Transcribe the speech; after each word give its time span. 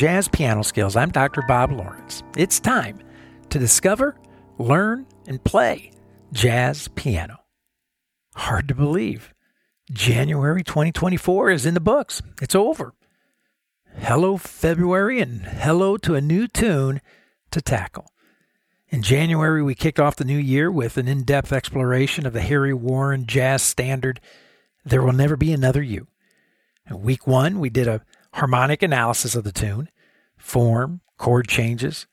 Jazz 0.00 0.28
Piano 0.28 0.62
Skills. 0.62 0.96
I'm 0.96 1.10
Dr. 1.10 1.42
Bob 1.42 1.72
Lawrence. 1.72 2.22
It's 2.34 2.58
time 2.58 3.00
to 3.50 3.58
discover, 3.58 4.16
learn, 4.56 5.04
and 5.26 5.44
play 5.44 5.90
jazz 6.32 6.88
piano. 6.88 7.40
Hard 8.34 8.66
to 8.68 8.74
believe. 8.74 9.34
January 9.92 10.64
2024 10.64 11.50
is 11.50 11.66
in 11.66 11.74
the 11.74 11.80
books. 11.80 12.22
It's 12.40 12.54
over. 12.54 12.94
Hello, 13.98 14.38
February, 14.38 15.20
and 15.20 15.42
hello 15.42 15.98
to 15.98 16.14
a 16.14 16.22
new 16.22 16.48
tune 16.48 17.02
to 17.50 17.60
tackle. 17.60 18.06
In 18.88 19.02
January, 19.02 19.62
we 19.62 19.74
kicked 19.74 20.00
off 20.00 20.16
the 20.16 20.24
new 20.24 20.38
year 20.38 20.70
with 20.70 20.96
an 20.96 21.08
in 21.08 21.24
depth 21.24 21.52
exploration 21.52 22.24
of 22.24 22.32
the 22.32 22.40
Harry 22.40 22.72
Warren 22.72 23.26
jazz 23.26 23.62
standard, 23.62 24.18
There 24.82 25.02
Will 25.02 25.12
Never 25.12 25.36
Be 25.36 25.52
Another 25.52 25.82
You. 25.82 26.06
In 26.88 27.02
week 27.02 27.26
one, 27.26 27.60
we 27.60 27.68
did 27.68 27.86
a 27.86 28.00
harmonic 28.34 28.82
analysis 28.82 29.34
of 29.34 29.44
the 29.44 29.52
tune, 29.52 29.88
form, 30.36 31.00
chord 31.18 31.48
changes, 31.48 32.06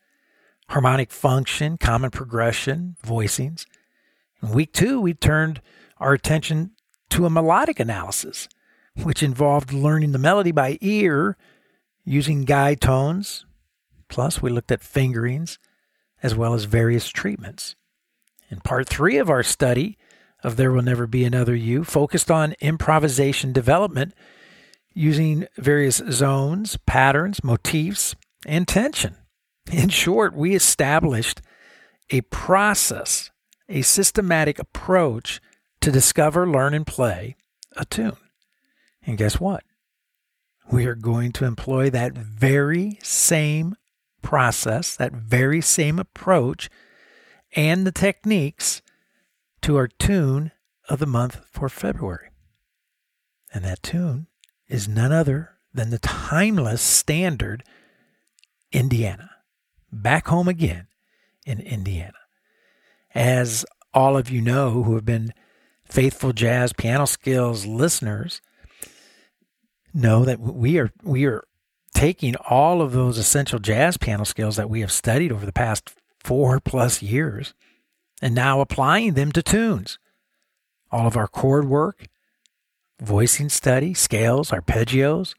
harmonic 0.68 1.10
function, 1.10 1.78
common 1.78 2.10
progression, 2.10 2.96
voicings. 3.04 3.66
In 4.42 4.50
week 4.50 4.72
two, 4.72 5.00
we 5.00 5.14
turned 5.14 5.60
our 5.98 6.12
attention 6.12 6.72
to 7.10 7.26
a 7.26 7.30
melodic 7.30 7.80
analysis, 7.80 8.48
which 9.02 9.22
involved 9.22 9.72
learning 9.72 10.12
the 10.12 10.18
melody 10.18 10.52
by 10.52 10.78
ear 10.80 11.36
using 12.04 12.44
guide 12.44 12.80
tones. 12.80 13.46
Plus, 14.08 14.42
we 14.42 14.50
looked 14.50 14.72
at 14.72 14.82
fingerings 14.82 15.58
as 16.22 16.34
well 16.34 16.54
as 16.54 16.64
various 16.64 17.08
treatments. 17.08 17.76
In 18.50 18.60
part 18.60 18.88
three 18.88 19.18
of 19.18 19.30
our 19.30 19.42
study 19.42 19.98
of 20.42 20.56
There 20.56 20.72
Will 20.72 20.82
Never 20.82 21.06
Be 21.06 21.24
Another 21.24 21.54
You, 21.54 21.84
focused 21.84 22.30
on 22.30 22.54
improvisation 22.60 23.52
development 23.52 24.14
using 24.98 25.46
various 25.56 26.02
zones, 26.10 26.76
patterns, 26.84 27.44
motifs, 27.44 28.16
and 28.44 28.66
tension. 28.66 29.14
In 29.70 29.90
short, 29.90 30.34
we 30.34 30.56
established 30.56 31.40
a 32.10 32.22
process, 32.22 33.30
a 33.68 33.82
systematic 33.82 34.58
approach 34.58 35.40
to 35.82 35.92
discover, 35.92 36.48
learn, 36.48 36.74
and 36.74 36.84
play 36.84 37.36
a 37.76 37.84
tune. 37.84 38.16
And 39.06 39.16
guess 39.16 39.38
what? 39.38 39.62
We 40.72 40.86
are 40.86 40.96
going 40.96 41.30
to 41.32 41.44
employ 41.44 41.90
that 41.90 42.14
very 42.14 42.98
same 43.00 43.76
process, 44.20 44.96
that 44.96 45.12
very 45.12 45.60
same 45.60 46.00
approach, 46.00 46.68
and 47.54 47.86
the 47.86 47.92
techniques 47.92 48.82
to 49.62 49.76
our 49.76 49.86
tune 49.86 50.50
of 50.88 50.98
the 50.98 51.06
month 51.06 51.40
for 51.52 51.68
February. 51.68 52.30
And 53.54 53.64
that 53.64 53.82
tune 53.82 54.27
is 54.68 54.88
none 54.88 55.12
other 55.12 55.50
than 55.72 55.90
the 55.90 55.98
timeless 55.98 56.82
standard 56.82 57.64
Indiana. 58.72 59.30
Back 59.90 60.28
home 60.28 60.48
again 60.48 60.88
in 61.46 61.60
Indiana. 61.60 62.12
As 63.14 63.64
all 63.94 64.16
of 64.16 64.30
you 64.30 64.40
know 64.40 64.82
who 64.82 64.94
have 64.94 65.04
been 65.04 65.32
faithful 65.84 66.32
jazz 66.32 66.72
piano 66.72 67.06
skills 67.06 67.64
listeners 67.64 68.42
know 69.94 70.24
that 70.24 70.38
we 70.38 70.78
are 70.78 70.90
we 71.02 71.24
are 71.24 71.44
taking 71.94 72.36
all 72.36 72.82
of 72.82 72.92
those 72.92 73.16
essential 73.16 73.58
jazz 73.58 73.96
piano 73.96 74.24
skills 74.24 74.56
that 74.56 74.68
we 74.68 74.80
have 74.80 74.92
studied 74.92 75.32
over 75.32 75.46
the 75.46 75.52
past 75.52 75.94
4 76.20 76.60
plus 76.60 77.02
years 77.02 77.54
and 78.20 78.34
now 78.34 78.60
applying 78.60 79.14
them 79.14 79.32
to 79.32 79.42
tunes. 79.42 79.98
All 80.90 81.06
of 81.06 81.16
our 81.16 81.26
chord 81.28 81.66
work, 81.66 82.06
voicing 83.00 83.48
study, 83.48 83.94
scales, 83.94 84.50
arpeggios, 84.50 85.34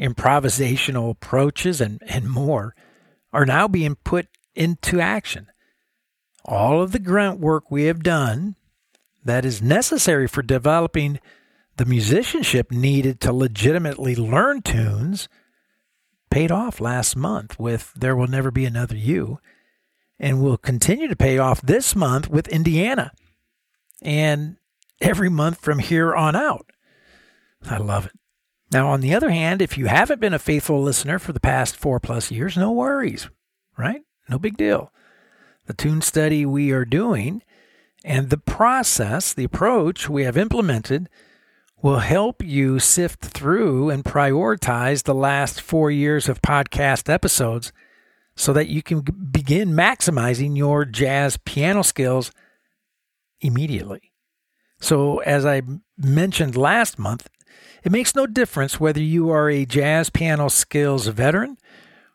improvisational 0.00 1.10
approaches, 1.10 1.80
and, 1.80 2.02
and 2.06 2.28
more 2.28 2.74
are 3.32 3.46
now 3.46 3.68
being 3.68 3.96
put 3.96 4.28
into 4.54 5.00
action. 5.00 5.46
All 6.44 6.82
of 6.82 6.92
the 6.92 6.98
grunt 6.98 7.40
work 7.40 7.70
we 7.70 7.84
have 7.84 8.02
done 8.02 8.56
that 9.24 9.44
is 9.44 9.62
necessary 9.62 10.26
for 10.26 10.42
developing 10.42 11.20
the 11.76 11.84
musicianship 11.84 12.70
needed 12.70 13.20
to 13.20 13.32
legitimately 13.32 14.14
learn 14.14 14.60
tunes 14.62 15.28
paid 16.30 16.50
off 16.50 16.80
last 16.80 17.16
month 17.16 17.58
with 17.58 17.92
There 17.94 18.16
Will 18.16 18.26
Never 18.26 18.50
Be 18.50 18.64
Another 18.64 18.96
You, 18.96 19.38
and 20.18 20.42
will 20.42 20.56
continue 20.56 21.08
to 21.08 21.16
pay 21.16 21.38
off 21.38 21.60
this 21.60 21.94
month 21.94 22.28
with 22.28 22.48
Indiana, 22.48 23.12
and 24.00 24.56
every 25.00 25.28
month 25.28 25.60
from 25.60 25.78
here 25.78 26.14
on 26.14 26.34
out. 26.34 26.72
I 27.68 27.78
love 27.78 28.06
it. 28.06 28.12
Now, 28.70 28.88
on 28.88 29.00
the 29.00 29.14
other 29.14 29.30
hand, 29.30 29.60
if 29.60 29.76
you 29.76 29.86
haven't 29.86 30.20
been 30.20 30.32
a 30.32 30.38
faithful 30.38 30.82
listener 30.82 31.18
for 31.18 31.32
the 31.32 31.40
past 31.40 31.76
four 31.76 32.00
plus 32.00 32.30
years, 32.30 32.56
no 32.56 32.72
worries, 32.72 33.28
right? 33.76 34.02
No 34.28 34.38
big 34.38 34.56
deal. 34.56 34.92
The 35.66 35.74
tune 35.74 36.00
study 36.00 36.46
we 36.46 36.70
are 36.70 36.84
doing 36.84 37.42
and 38.04 38.30
the 38.30 38.38
process, 38.38 39.32
the 39.32 39.44
approach 39.44 40.08
we 40.08 40.24
have 40.24 40.36
implemented 40.36 41.08
will 41.82 41.98
help 41.98 42.42
you 42.42 42.78
sift 42.78 43.20
through 43.20 43.90
and 43.90 44.04
prioritize 44.04 45.02
the 45.02 45.14
last 45.14 45.60
four 45.60 45.90
years 45.90 46.28
of 46.28 46.42
podcast 46.42 47.12
episodes 47.12 47.72
so 48.36 48.52
that 48.52 48.68
you 48.68 48.82
can 48.82 49.00
begin 49.00 49.70
maximizing 49.70 50.56
your 50.56 50.84
jazz 50.84 51.38
piano 51.44 51.82
skills 51.82 52.32
immediately. 53.40 54.12
So, 54.80 55.18
as 55.18 55.44
I 55.44 55.62
mentioned 55.96 56.56
last 56.56 56.98
month, 56.98 57.28
it 57.82 57.92
makes 57.92 58.14
no 58.14 58.26
difference 58.26 58.78
whether 58.78 59.00
you 59.00 59.30
are 59.30 59.50
a 59.50 59.64
jazz 59.64 60.10
piano 60.10 60.48
skills 60.48 61.06
veteran 61.08 61.58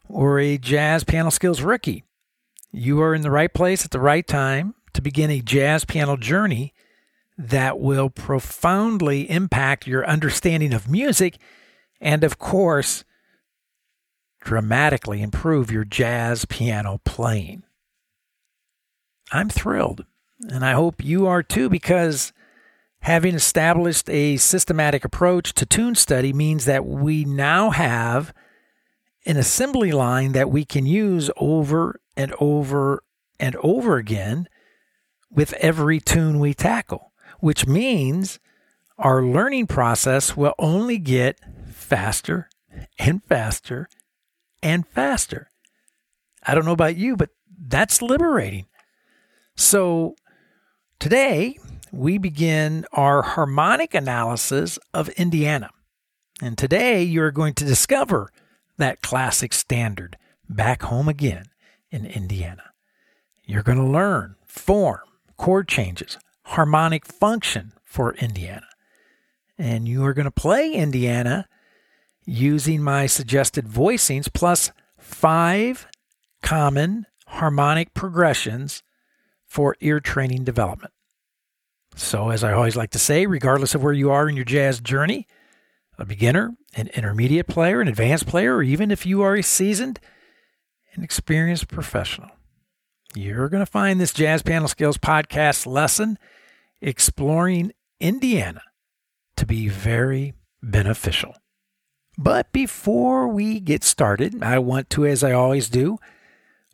or 0.07 0.39
a 0.39 0.57
jazz 0.57 1.03
piano 1.03 1.29
skills 1.29 1.61
rookie. 1.61 2.03
You 2.71 3.01
are 3.01 3.13
in 3.13 3.21
the 3.21 3.31
right 3.31 3.53
place 3.53 3.83
at 3.83 3.91
the 3.91 3.99
right 3.99 4.25
time 4.25 4.75
to 4.93 5.01
begin 5.01 5.29
a 5.29 5.41
jazz 5.41 5.85
piano 5.85 6.17
journey 6.17 6.73
that 7.37 7.79
will 7.79 8.09
profoundly 8.09 9.29
impact 9.29 9.85
your 9.87 10.07
understanding 10.07 10.73
of 10.73 10.89
music 10.89 11.37
and, 12.01 12.23
of 12.23 12.39
course, 12.39 13.03
dramatically 14.41 15.21
improve 15.21 15.71
your 15.71 15.83
jazz 15.83 16.45
piano 16.45 16.99
playing. 17.05 17.63
I'm 19.31 19.49
thrilled, 19.49 20.05
and 20.49 20.65
I 20.65 20.71
hope 20.71 21.03
you 21.03 21.27
are 21.27 21.43
too, 21.43 21.69
because 21.69 22.31
Having 23.01 23.35
established 23.35 24.09
a 24.09 24.37
systematic 24.37 25.05
approach 25.05 25.53
to 25.53 25.65
tune 25.65 25.95
study 25.95 26.33
means 26.33 26.65
that 26.65 26.85
we 26.85 27.23
now 27.23 27.69
have 27.69 28.33
an 29.25 29.37
assembly 29.37 29.91
line 29.91 30.31
that 30.33 30.49
we 30.49 30.65
can 30.65 30.85
use 30.85 31.29
over 31.37 31.99
and 32.15 32.33
over 32.39 33.03
and 33.39 33.55
over 33.57 33.97
again 33.97 34.47
with 35.29 35.53
every 35.53 35.99
tune 35.99 36.39
we 36.39 36.53
tackle, 36.53 37.11
which 37.39 37.67
means 37.67 38.39
our 38.97 39.23
learning 39.23 39.67
process 39.67 40.35
will 40.35 40.55
only 40.57 40.97
get 40.97 41.39
faster 41.71 42.49
and 42.97 43.23
faster 43.23 43.87
and 44.63 44.87
faster. 44.87 45.51
I 46.43 46.55
don't 46.55 46.65
know 46.65 46.71
about 46.71 46.97
you, 46.97 47.15
but 47.15 47.29
that's 47.59 48.01
liberating. 48.01 48.65
So 49.55 50.15
today, 50.99 51.57
we 51.91 52.17
begin 52.17 52.85
our 52.93 53.21
harmonic 53.21 53.93
analysis 53.93 54.77
of 54.93 55.09
Indiana. 55.09 55.69
And 56.41 56.57
today 56.57 57.03
you're 57.03 57.31
going 57.31 57.53
to 57.55 57.65
discover 57.65 58.31
that 58.77 59.01
classic 59.01 59.53
standard 59.53 60.17
back 60.49 60.83
home 60.83 61.07
again 61.07 61.45
in 61.89 62.05
Indiana. 62.05 62.71
You're 63.43 63.63
going 63.63 63.77
to 63.77 63.83
learn 63.83 64.35
form, 64.45 65.01
chord 65.37 65.67
changes, 65.67 66.17
harmonic 66.43 67.05
function 67.05 67.73
for 67.83 68.13
Indiana. 68.15 68.67
And 69.57 69.87
you 69.87 70.05
are 70.05 70.13
going 70.13 70.25
to 70.25 70.31
play 70.31 70.73
Indiana 70.73 71.47
using 72.25 72.81
my 72.81 73.07
suggested 73.07 73.65
voicings 73.65 74.31
plus 74.31 74.71
five 74.97 75.87
common 76.41 77.05
harmonic 77.27 77.93
progressions 77.93 78.83
for 79.45 79.75
ear 79.79 79.99
training 79.99 80.43
development. 80.43 80.93
So, 81.97 82.29
as 82.29 82.43
I 82.43 82.53
always 82.53 82.75
like 82.75 82.91
to 82.91 82.99
say, 82.99 83.25
regardless 83.25 83.73
of 83.73 83.81
where 83.81 83.91
you 83.91 84.11
are 84.11 84.29
in 84.29 84.35
your 84.35 84.45
jazz 84.45 84.79
journey, 84.79 85.27
a 85.97 86.05
beginner, 86.05 86.55
an 86.75 86.89
intermediate 86.89 87.47
player, 87.47 87.81
an 87.81 87.87
advanced 87.87 88.27
player, 88.27 88.57
or 88.57 88.63
even 88.63 88.91
if 88.91 89.03
you 89.03 89.23
are 89.23 89.35
a 89.35 89.41
seasoned 89.41 89.99
and 90.93 91.03
experienced 91.03 91.67
professional, 91.67 92.29
you're 93.15 93.49
going 93.49 93.65
to 93.65 93.71
find 93.71 93.99
this 93.99 94.13
Jazz 94.13 94.43
Piano 94.43 94.67
Skills 94.67 94.99
podcast 94.99 95.65
lesson 95.65 96.19
exploring 96.81 97.71
Indiana 97.99 98.61
to 99.35 99.47
be 99.47 99.67
very 99.67 100.35
beneficial. 100.61 101.33
But 102.15 102.51
before 102.51 103.27
we 103.27 103.59
get 103.59 103.83
started, 103.83 104.43
I 104.43 104.59
want 104.59 104.91
to, 104.91 105.07
as 105.07 105.23
I 105.23 105.31
always 105.31 105.67
do, 105.67 105.97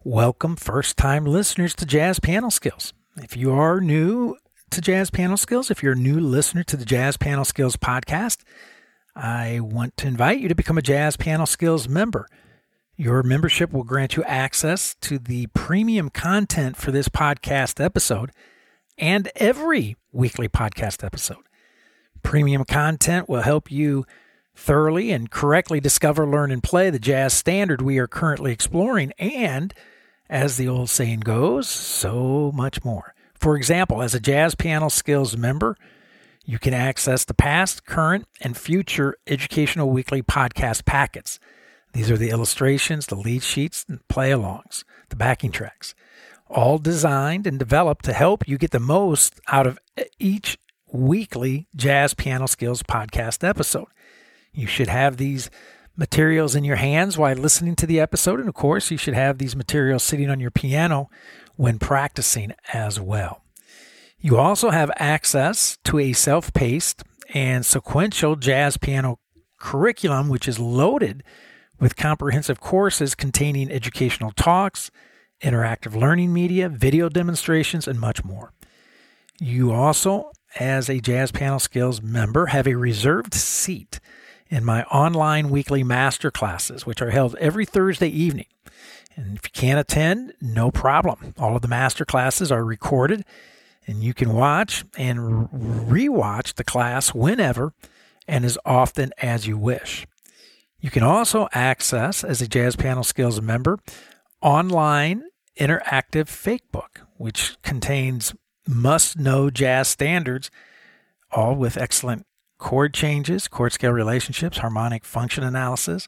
welcome 0.03 0.57
first 0.57 0.97
time 0.97 1.25
listeners 1.25 1.73
to 1.75 1.85
Jazz 1.85 2.19
Piano 2.19 2.49
Skills. 2.49 2.93
If 3.15 3.37
you 3.37 3.53
are 3.53 3.79
new 3.79 4.35
to 4.73 4.81
Jazz 4.81 5.11
Piano 5.11 5.35
Skills, 5.35 5.69
if 5.69 5.83
you're 5.83 5.93
a 5.93 5.95
new 5.95 6.19
listener 6.19 6.63
to 6.63 6.75
the 6.75 6.83
Jazz 6.83 7.15
Piano 7.15 7.43
Skills 7.43 7.75
podcast, 7.75 8.41
I 9.15 9.59
want 9.59 9.95
to 9.97 10.07
invite 10.07 10.39
you 10.39 10.47
to 10.47 10.55
become 10.55 10.79
a 10.79 10.81
Jazz 10.81 11.15
Panel 11.15 11.45
Skills 11.45 11.87
member. 11.87 12.27
Your 12.95 13.21
membership 13.21 13.71
will 13.71 13.83
grant 13.83 14.15
you 14.15 14.23
access 14.23 14.95
to 15.01 15.19
the 15.19 15.45
premium 15.53 16.09
content 16.09 16.75
for 16.75 16.89
this 16.89 17.07
podcast 17.07 17.79
episode 17.83 18.31
and 18.97 19.29
every 19.35 19.95
weekly 20.11 20.49
podcast 20.49 21.03
episode. 21.03 21.45
Premium 22.23 22.65
content 22.65 23.29
will 23.29 23.43
help 23.43 23.71
you 23.71 24.07
thoroughly 24.55 25.11
and 25.11 25.29
correctly 25.29 25.79
discover, 25.79 26.25
learn, 26.25 26.49
and 26.49 26.63
play 26.63 26.89
the 26.89 26.97
jazz 26.97 27.31
standard 27.35 27.79
we 27.79 27.99
are 27.99 28.07
currently 28.07 28.51
exploring, 28.51 29.11
and, 29.19 29.71
as 30.31 30.57
the 30.57 30.67
old 30.67 30.89
saying 30.89 31.19
goes, 31.19 31.69
so 31.69 32.51
much 32.55 32.83
more. 32.83 33.12
For 33.43 33.57
example, 33.57 34.01
as 34.01 34.15
a 34.15 34.21
Jazz 34.21 34.55
Piano 34.55 34.87
Skills 34.87 35.35
member, 35.35 35.75
you 36.45 36.57
can 36.57 36.73
access 36.73 37.25
the 37.25 37.33
past, 37.33 37.85
current, 37.85 38.25
and 38.39 38.55
future 38.55 39.17
Educational 39.27 39.89
Weekly 39.89 40.21
podcast 40.21 40.85
packets. 40.85 41.41
These 41.91 42.09
are 42.09 42.15
the 42.15 42.29
illustrations, 42.29 43.07
the 43.07 43.17
lead 43.17 43.43
sheets, 43.43 43.83
and 43.89 43.99
play 44.07 44.31
alongs, 44.31 44.85
the 45.09 45.17
backing 45.17 45.51
tracks, 45.51 45.93
all 46.47 46.77
designed 46.77 47.45
and 47.45 47.59
developed 47.59 48.05
to 48.05 48.13
help 48.13 48.47
you 48.47 48.57
get 48.57 48.71
the 48.71 48.79
most 48.79 49.41
out 49.49 49.67
of 49.67 49.77
each 50.19 50.57
weekly 50.93 51.67
Jazz 51.75 52.13
Piano 52.13 52.47
Skills 52.47 52.81
podcast 52.81 53.45
episode. 53.45 53.89
You 54.53 54.67
should 54.67 54.87
have 54.87 55.17
these 55.17 55.49
materials 55.95 56.55
in 56.55 56.63
your 56.63 56.77
hands 56.77 57.17
while 57.17 57.35
listening 57.35 57.75
to 57.77 57.85
the 57.85 57.99
episode. 57.99 58.39
And 58.39 58.49
of 58.49 58.55
course, 58.55 58.91
you 58.91 58.97
should 58.97 59.13
have 59.13 59.37
these 59.37 59.55
materials 59.55 60.03
sitting 60.03 60.29
on 60.29 60.39
your 60.39 60.51
piano 60.51 61.09
when 61.55 61.79
practicing 61.79 62.53
as 62.73 62.99
well. 62.99 63.43
You 64.19 64.37
also 64.37 64.69
have 64.69 64.91
access 64.97 65.77
to 65.83 65.99
a 65.99 66.13
self 66.13 66.53
paced 66.53 67.03
and 67.33 67.65
sequential 67.65 68.35
jazz 68.35 68.77
piano 68.77 69.19
curriculum, 69.59 70.29
which 70.29 70.47
is 70.47 70.59
loaded 70.59 71.23
with 71.79 71.95
comprehensive 71.95 72.59
courses 72.59 73.15
containing 73.15 73.69
educational 73.69 74.31
talks, 74.31 74.91
interactive 75.41 75.95
learning 75.95 76.31
media, 76.31 76.69
video 76.69 77.09
demonstrations, 77.09 77.87
and 77.87 77.99
much 77.99 78.23
more. 78.23 78.53
You 79.39 79.71
also, 79.71 80.31
as 80.57 80.89
a 80.89 80.99
Jazz 80.99 81.31
Piano 81.31 81.57
Skills 81.57 82.01
member, 82.01 82.47
have 82.47 82.67
a 82.67 82.75
reserved 82.75 83.33
seat 83.33 83.99
in 84.53 84.63
my 84.63 84.83
online 84.83 85.49
weekly 85.49 85.83
master 85.83 86.29
classes, 86.29 86.85
which 86.85 87.01
are 87.01 87.09
held 87.09 87.35
every 87.37 87.65
Thursday 87.65 88.07
evening. 88.07 88.45
And 89.15 89.35
if 89.35 89.45
you 89.45 89.49
can't 89.51 89.79
attend, 89.79 90.33
no 90.39 90.69
problem. 90.69 91.33
All 91.39 91.55
of 91.55 91.63
the 91.63 91.67
master 91.67 92.05
classes 92.05 92.51
are 92.51 92.63
recorded, 92.63 93.25
and 93.87 94.03
you 94.03 94.13
can 94.13 94.33
watch 94.33 94.85
and 94.95 95.49
rewatch 95.49 96.53
the 96.53 96.63
class 96.63 97.15
whenever 97.15 97.73
and 98.27 98.45
as 98.45 98.59
often 98.63 99.11
as 99.17 99.47
you 99.47 99.57
wish. 99.57 100.05
You 100.79 100.91
can 100.91 101.03
also 101.03 101.47
access, 101.53 102.23
as 102.23 102.39
a 102.41 102.47
Jazz 102.47 102.75
Piano 102.75 103.01
Skills 103.01 103.41
member, 103.41 103.79
online 104.39 105.23
interactive 105.59 106.27
fake 106.27 106.71
book, 106.71 107.01
which 107.17 107.57
contains 107.63 108.35
must 108.67 109.17
know 109.17 109.49
jazz 109.49 109.87
standards, 109.87 110.51
all 111.31 111.55
with 111.55 111.75
excellent 111.75 112.27
chord 112.63 112.93
changes, 112.93 113.49
chord 113.49 113.73
scale 113.73 113.91
relationships, 113.91 114.59
harmonic 114.59 115.03
function 115.03 115.43
analysis, 115.43 116.07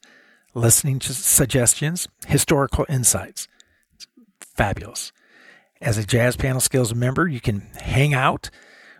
listening 0.53 1.01
suggestions, 1.01 2.07
historical 2.27 2.85
insights. 2.87 3.49
It's 3.93 4.07
fabulous. 4.39 5.11
As 5.81 5.97
a 5.97 6.05
Jazz 6.05 6.37
Piano 6.37 6.59
Skills 6.59 6.95
member, 6.95 7.27
you 7.27 7.41
can 7.41 7.59
hang 7.81 8.13
out 8.13 8.49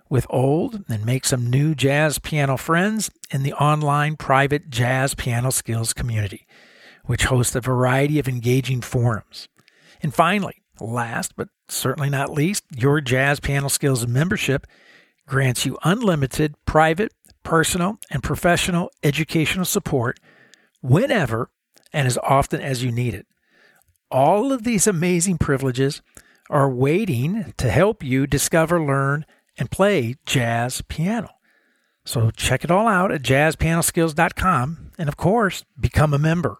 with 0.09 0.27
old 0.29 0.83
and 0.89 1.05
make 1.05 1.23
some 1.23 1.49
new 1.49 1.73
jazz 1.73 2.19
piano 2.19 2.57
friends 2.57 3.09
in 3.31 3.43
the 3.43 3.53
online 3.53 4.17
private 4.17 4.69
Jazz 4.69 5.15
Piano 5.15 5.49
Skills 5.49 5.93
community, 5.93 6.45
which 7.05 7.23
hosts 7.23 7.55
a 7.55 7.61
variety 7.61 8.19
of 8.19 8.27
engaging 8.27 8.81
forums. 8.81 9.47
And 10.03 10.13
finally, 10.13 10.61
last 10.81 11.37
but 11.37 11.47
certainly 11.69 12.09
not 12.09 12.33
least, 12.33 12.65
your 12.75 12.99
Jazz 12.99 13.39
Piano 13.39 13.69
Skills 13.69 14.05
membership 14.05 14.67
grants 15.25 15.65
you 15.65 15.77
unlimited 15.83 16.53
private 16.65 17.13
personal, 17.45 17.99
and 18.11 18.21
professional 18.21 18.91
educational 19.03 19.63
support 19.63 20.19
whenever 20.81 21.49
and 21.93 22.07
as 22.07 22.17
often 22.17 22.59
as 22.59 22.83
you 22.83 22.91
need 22.91 23.13
it. 23.13 23.25
All 24.11 24.51
of 24.51 24.65
these 24.65 24.87
amazing 24.87 25.37
privileges 25.37 26.01
are 26.49 26.69
waiting 26.69 27.53
to 27.57 27.69
help 27.69 28.03
you 28.03 28.27
discover, 28.27 28.81
learn, 28.81 29.25
and 29.57 29.71
play 29.71 30.15
jazz 30.25 30.81
piano. 30.81 31.29
So 32.03 32.29
check 32.31 32.63
it 32.63 32.69
all 32.69 32.87
out 32.87 33.11
at 33.11 33.23
jazzpianoskills.com 33.23 34.91
and 34.97 35.09
of 35.09 35.17
course, 35.17 35.63
become 35.79 36.13
a 36.13 36.19
member 36.19 36.57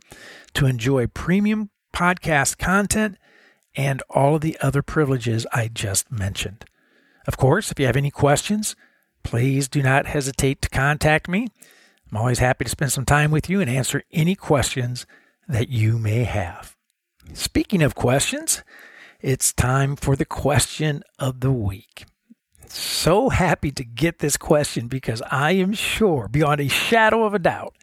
to 0.54 0.66
enjoy 0.66 1.08
premium 1.08 1.70
podcast 1.94 2.58
content 2.58 3.18
and 3.76 4.02
all 4.10 4.36
of 4.36 4.42
the 4.42 4.58
other 4.62 4.82
privileges 4.82 5.46
I 5.52 5.68
just 5.68 6.12
mentioned. 6.12 6.66
Of 7.28 7.38
course, 7.38 7.72
if 7.72 7.80
you 7.80 7.86
have 7.86 7.98
any 7.98 8.12
questions, 8.12 8.76
please 9.26 9.68
do 9.68 9.82
not 9.82 10.06
hesitate 10.06 10.62
to 10.62 10.70
contact 10.70 11.28
me. 11.28 11.48
I'm 12.10 12.18
always 12.18 12.40
happy 12.40 12.64
to 12.64 12.70
spend 12.70 12.92
some 12.92 13.06
time 13.06 13.32
with 13.32 13.50
you 13.50 13.60
and 13.60 13.70
answer 13.70 14.04
any 14.14 14.36
questions 14.36 15.06
that 15.48 15.68
you 15.70 15.98
may 15.98 16.24
have. 16.24 16.78
Speaking 17.34 17.82
of 17.82 17.96
questions, 17.96 18.64
it's 19.20 19.52
time 19.52 19.96
for 19.96 20.16
the 20.16 20.26
question 20.26 21.04
of 21.18 21.40
the 21.40 21.52
week. 21.52 22.06
So 22.68 23.30
happy 23.30 23.72
to 23.72 23.84
get 23.84 24.20
this 24.20 24.38
question 24.38 24.88
because 24.88 25.22
I 25.32 25.54
am 25.54 25.74
sure, 25.74 26.28
beyond 26.28 26.62
a 26.62 26.68
shadow 26.68 27.24
of 27.24 27.34
a 27.34 27.40
doubt, 27.40 27.76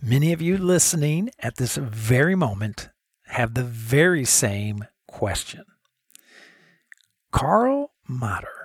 many 0.00 0.32
of 0.32 0.40
you 0.40 0.56
listening 0.56 1.30
at 1.40 1.56
this 1.56 1.76
very 1.76 2.36
moment 2.36 2.88
have 3.26 3.54
the 3.54 3.64
very 3.64 4.24
same 4.24 4.84
question. 5.08 5.64
Carl 7.32 7.90
Matter 8.08 8.55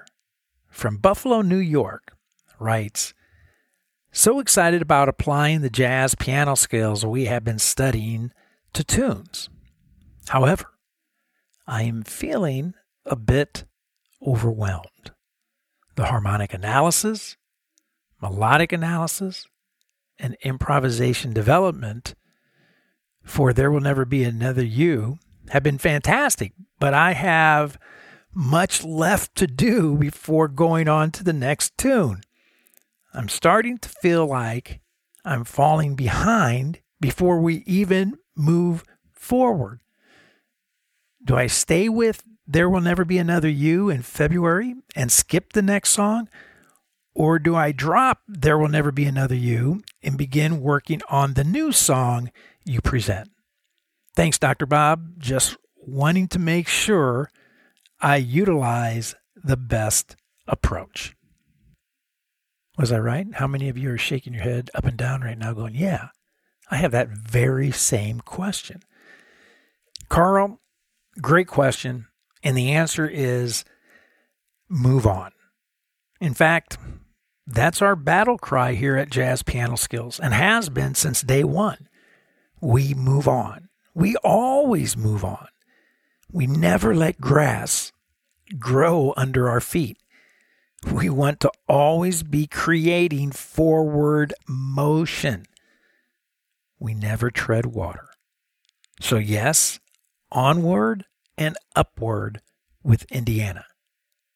from 0.82 0.98
Buffalo, 0.98 1.44
New 1.44 1.60
York, 1.60 2.16
writes 2.60 3.14
So 4.12 4.40
excited 4.40 4.82
about 4.82 5.08
applying 5.08 5.62
the 5.62 5.70
jazz 5.70 6.16
piano 6.16 6.56
skills 6.56 7.06
we 7.06 7.26
have 7.26 7.44
been 7.44 7.60
studying 7.60 8.32
to 8.74 8.84
tunes. 8.84 9.48
However, 10.30 10.66
I 11.68 11.84
am 11.84 12.02
feeling 12.02 12.74
a 13.06 13.16
bit 13.16 13.66
overwhelmed. 14.26 15.12
The 15.98 16.06
harmonic 16.06 16.52
analysis, 16.52 17.38
melodic 18.20 18.72
analysis, 18.72 19.46
and 20.18 20.36
improvisation 20.42 21.32
development 21.32 22.16
for 23.24 23.54
There 23.54 23.70
Will 23.70 23.82
Never 23.82 24.06
Be 24.06 24.24
Another 24.24 24.66
You 24.66 25.20
have 25.50 25.62
been 25.62 25.78
fantastic, 25.78 26.54
but 26.80 26.96
I 26.96 27.14
have 27.14 27.78
much 28.34 28.84
left 28.84 29.36
to 29.36 29.48
do 29.48 29.96
before 29.98 30.48
going 30.48 30.88
on 30.88 31.12
to 31.12 31.24
the 31.24 31.34
next 31.34 31.78
tune. 31.78 32.22
I'm 33.14 33.30
starting 33.30 33.78
to 33.80 33.90
feel 33.90 34.26
like 34.26 34.80
I'm 35.26 35.44
falling 35.44 35.96
behind 35.96 36.80
before 37.00 37.40
we 37.40 37.64
even 37.66 38.18
move 38.36 38.84
forward. 39.12 39.82
Do 41.24 41.36
I 41.36 41.48
stay 41.48 41.90
with 41.90 42.24
There 42.48 42.70
Will 42.70 42.82
Never 42.82 43.06
Be 43.06 43.18
Another 43.18 43.50
You 43.50 43.90
in 43.90 44.02
February 44.02 44.76
and 44.96 45.12
skip 45.12 45.54
the 45.54 45.62
next 45.62 45.92
song? 45.92 46.30
Or 47.14 47.38
do 47.38 47.56
I 47.56 47.72
drop 47.72 48.22
There 48.28 48.58
Will 48.58 48.70
Never 48.70 48.92
Be 48.92 49.06
Another 49.06 49.36
You 49.36 49.84
and 50.02 50.18
begin 50.18 50.62
working 50.62 51.02
on 51.10 51.34
the 51.34 51.44
new 51.44 51.72
song 51.72 52.32
you 52.64 52.82
present? 52.82 53.30
Thanks, 54.16 54.40
Dr. 54.40 54.66
Bob. 54.66 55.20
Just 55.20 55.58
wanting 55.76 56.28
to 56.30 56.40
make 56.40 56.68
sure 56.68 57.30
I 58.02 58.18
utilize 58.18 59.16
the 59.36 59.58
best 59.58 60.16
approach. 60.48 61.16
Was 62.78 62.92
I 62.92 63.00
right? 63.00 63.28
How 63.34 63.48
many 63.48 63.70
of 63.70 63.78
you 63.78 63.92
are 63.92 63.98
shaking 63.98 64.34
your 64.34 64.44
head 64.44 64.70
up 64.74 64.86
and 64.86 64.98
down 64.98 65.22
right 65.22 65.38
now, 65.38 65.54
going, 65.54 65.76
Yeah, 65.76 66.10
I 66.70 66.78
have 66.78 66.92
that 66.92 67.10
very 67.10 67.72
same 67.72 68.22
question? 68.22 68.82
Carl, 70.10 70.60
great 71.22 71.48
question. 71.48 72.08
And 72.44 72.58
the 72.58 72.72
answer 72.72 73.08
is 73.08 73.64
move 74.68 75.06
on. 75.06 75.32
In 76.20 76.34
fact, 76.34 76.78
that's 77.46 77.82
our 77.82 77.96
battle 77.96 78.38
cry 78.38 78.74
here 78.74 78.98
at 78.98 79.10
Jazz 79.10 79.44
Piano 79.44 79.76
Skills 79.76 80.20
and 80.20 80.34
has 80.34 80.70
been 80.70 80.96
since 80.96 81.22
day 81.22 81.44
one. 81.44 81.88
We 82.62 82.94
move 82.94 83.28
on. 83.28 83.70
We 83.94 84.16
always 84.18 84.96
move 84.96 85.26
on. 85.26 85.48
We 86.32 86.48
never 86.48 86.96
let 86.96 87.20
grass 87.20 87.92
grow 88.58 89.14
under 89.18 89.50
our 89.50 89.60
feet. 89.60 89.98
We 90.92 91.10
want 91.10 91.40
to 91.42 91.52
always 91.68 92.24
be 92.24 92.48
creating 92.48 93.32
forward 93.32 94.34
motion. 94.48 95.46
We 96.80 96.94
never 96.94 97.30
tread 97.30 97.68
water. 97.68 98.08
So, 99.00 99.18
yes, 99.18 99.80
onward 100.32 101.06
and 101.38 101.58
upward 101.76 102.42
with 102.84 103.12
Indiana. 103.12 103.66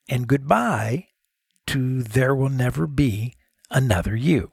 And 0.08 0.28
goodbye 0.28 1.08
to 1.68 2.04
There 2.04 2.36
Will 2.36 2.50
Never 2.50 2.86
Be 2.86 3.36
Another 3.72 4.16
You. 4.16 4.52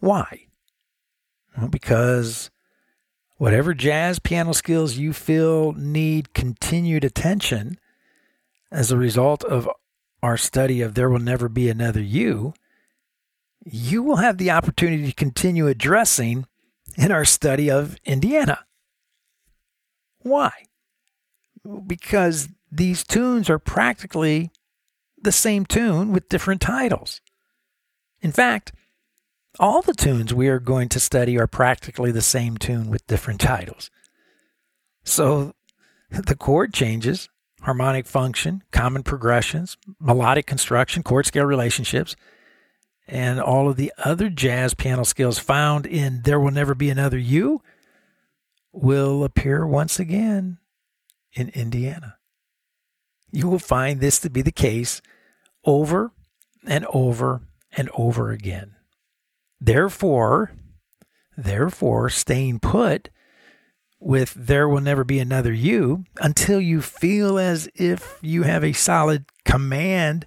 Why? 0.00 0.46
Well, 1.56 1.68
because 1.68 2.50
whatever 3.42 3.74
jazz 3.74 4.20
piano 4.20 4.52
skills 4.52 4.96
you 4.96 5.12
feel 5.12 5.72
need 5.72 6.32
continued 6.32 7.02
attention 7.02 7.76
as 8.70 8.92
a 8.92 8.96
result 8.96 9.42
of 9.42 9.68
our 10.22 10.36
study 10.36 10.80
of 10.80 10.94
There 10.94 11.10
Will 11.10 11.18
Never 11.18 11.48
Be 11.48 11.68
Another 11.68 12.00
You, 12.00 12.54
you 13.64 14.00
will 14.04 14.18
have 14.18 14.38
the 14.38 14.52
opportunity 14.52 15.08
to 15.08 15.12
continue 15.12 15.66
addressing 15.66 16.46
in 16.96 17.10
our 17.10 17.24
study 17.24 17.68
of 17.68 17.96
Indiana. 18.04 18.60
Why? 20.20 20.52
Because 21.84 22.48
these 22.70 23.02
tunes 23.02 23.50
are 23.50 23.58
practically 23.58 24.52
the 25.20 25.32
same 25.32 25.66
tune 25.66 26.12
with 26.12 26.28
different 26.28 26.60
titles. 26.60 27.20
In 28.20 28.30
fact, 28.30 28.70
all 29.60 29.82
the 29.82 29.94
tunes 29.94 30.32
we 30.32 30.48
are 30.48 30.58
going 30.58 30.88
to 30.90 31.00
study 31.00 31.38
are 31.38 31.46
practically 31.46 32.10
the 32.10 32.22
same 32.22 32.56
tune 32.56 32.88
with 32.88 33.06
different 33.06 33.40
titles. 33.40 33.90
So 35.04 35.54
the 36.10 36.36
chord 36.36 36.72
changes, 36.72 37.28
harmonic 37.62 38.06
function, 38.06 38.62
common 38.70 39.02
progressions, 39.02 39.76
melodic 40.00 40.46
construction, 40.46 41.02
chord 41.02 41.26
scale 41.26 41.44
relationships, 41.44 42.16
and 43.06 43.40
all 43.40 43.68
of 43.68 43.76
the 43.76 43.92
other 43.98 44.30
jazz 44.30 44.74
piano 44.74 45.04
skills 45.04 45.38
found 45.38 45.86
in 45.86 46.22
There 46.22 46.40
Will 46.40 46.50
Never 46.50 46.74
Be 46.74 46.88
Another 46.88 47.18
You 47.18 47.62
will 48.72 49.24
appear 49.24 49.66
once 49.66 49.98
again 49.98 50.58
in 51.34 51.50
Indiana. 51.50 52.16
You 53.30 53.48
will 53.48 53.58
find 53.58 54.00
this 54.00 54.18
to 54.20 54.30
be 54.30 54.42
the 54.42 54.52
case 54.52 55.02
over 55.64 56.12
and 56.66 56.86
over 56.86 57.42
and 57.76 57.90
over 57.94 58.30
again. 58.30 58.76
Therefore, 59.64 60.50
therefore, 61.36 62.10
staying 62.10 62.58
put 62.58 63.10
with 64.00 64.34
there 64.34 64.68
will 64.68 64.80
never 64.80 65.04
be 65.04 65.20
another 65.20 65.52
you 65.52 66.02
until 66.20 66.60
you 66.60 66.82
feel 66.82 67.38
as 67.38 67.68
if 67.76 68.18
you 68.20 68.42
have 68.42 68.64
a 68.64 68.72
solid 68.72 69.24
command 69.44 70.26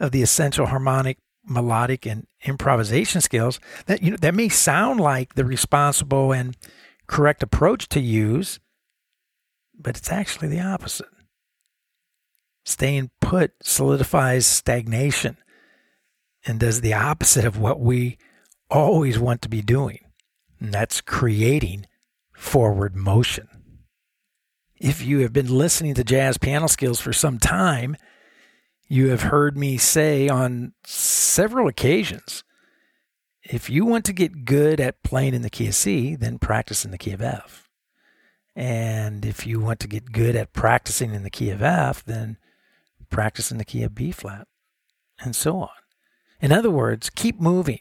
of 0.00 0.10
the 0.10 0.22
essential 0.22 0.64
harmonic, 0.64 1.18
melodic, 1.44 2.06
and 2.06 2.26
improvisation 2.46 3.20
skills. 3.20 3.60
That 3.84 4.02
you 4.02 4.12
know 4.12 4.16
that 4.16 4.34
may 4.34 4.48
sound 4.48 5.00
like 5.00 5.34
the 5.34 5.44
responsible 5.44 6.32
and 6.32 6.56
correct 7.06 7.42
approach 7.42 7.90
to 7.90 8.00
use, 8.00 8.58
but 9.78 9.98
it's 9.98 10.10
actually 10.10 10.48
the 10.48 10.62
opposite. 10.62 11.08
Staying 12.64 13.10
put 13.20 13.52
solidifies 13.62 14.46
stagnation 14.46 15.36
and 16.46 16.58
does 16.58 16.80
the 16.80 16.94
opposite 16.94 17.44
of 17.44 17.58
what 17.58 17.80
we 17.80 18.16
always 18.70 19.18
want 19.18 19.42
to 19.42 19.48
be 19.48 19.62
doing, 19.62 20.00
and 20.60 20.72
that's 20.72 21.00
creating 21.00 21.86
forward 22.32 22.94
motion. 22.94 23.48
If 24.76 25.02
you 25.02 25.20
have 25.20 25.32
been 25.32 25.48
listening 25.48 25.94
to 25.94 26.04
jazz 26.04 26.38
piano 26.38 26.68
skills 26.68 27.00
for 27.00 27.12
some 27.12 27.38
time, 27.38 27.96
you 28.88 29.08
have 29.08 29.22
heard 29.22 29.56
me 29.56 29.78
say 29.78 30.28
on 30.28 30.74
several 30.84 31.66
occasions 31.66 32.44
if 33.50 33.70
you 33.70 33.84
want 33.84 34.04
to 34.06 34.12
get 34.12 34.44
good 34.44 34.80
at 34.80 35.02
playing 35.02 35.34
in 35.34 35.42
the 35.42 35.50
key 35.50 35.68
of 35.68 35.74
C, 35.74 36.16
then 36.16 36.38
practice 36.38 36.84
in 36.84 36.90
the 36.90 36.98
key 36.98 37.12
of 37.12 37.22
F. 37.22 37.68
And 38.54 39.24
if 39.24 39.46
you 39.46 39.60
want 39.60 39.80
to 39.80 39.88
get 39.88 40.12
good 40.12 40.34
at 40.34 40.52
practicing 40.52 41.14
in 41.14 41.22
the 41.22 41.30
key 41.30 41.50
of 41.50 41.62
F, 41.62 42.04
then 42.04 42.38
practice 43.10 43.52
in 43.52 43.58
the 43.58 43.64
key 43.64 43.82
of 43.82 43.94
B 43.94 44.10
flat, 44.10 44.48
and 45.20 45.36
so 45.36 45.60
on. 45.60 45.68
In 46.40 46.52
other 46.52 46.70
words, 46.70 47.10
keep 47.10 47.40
moving. 47.40 47.80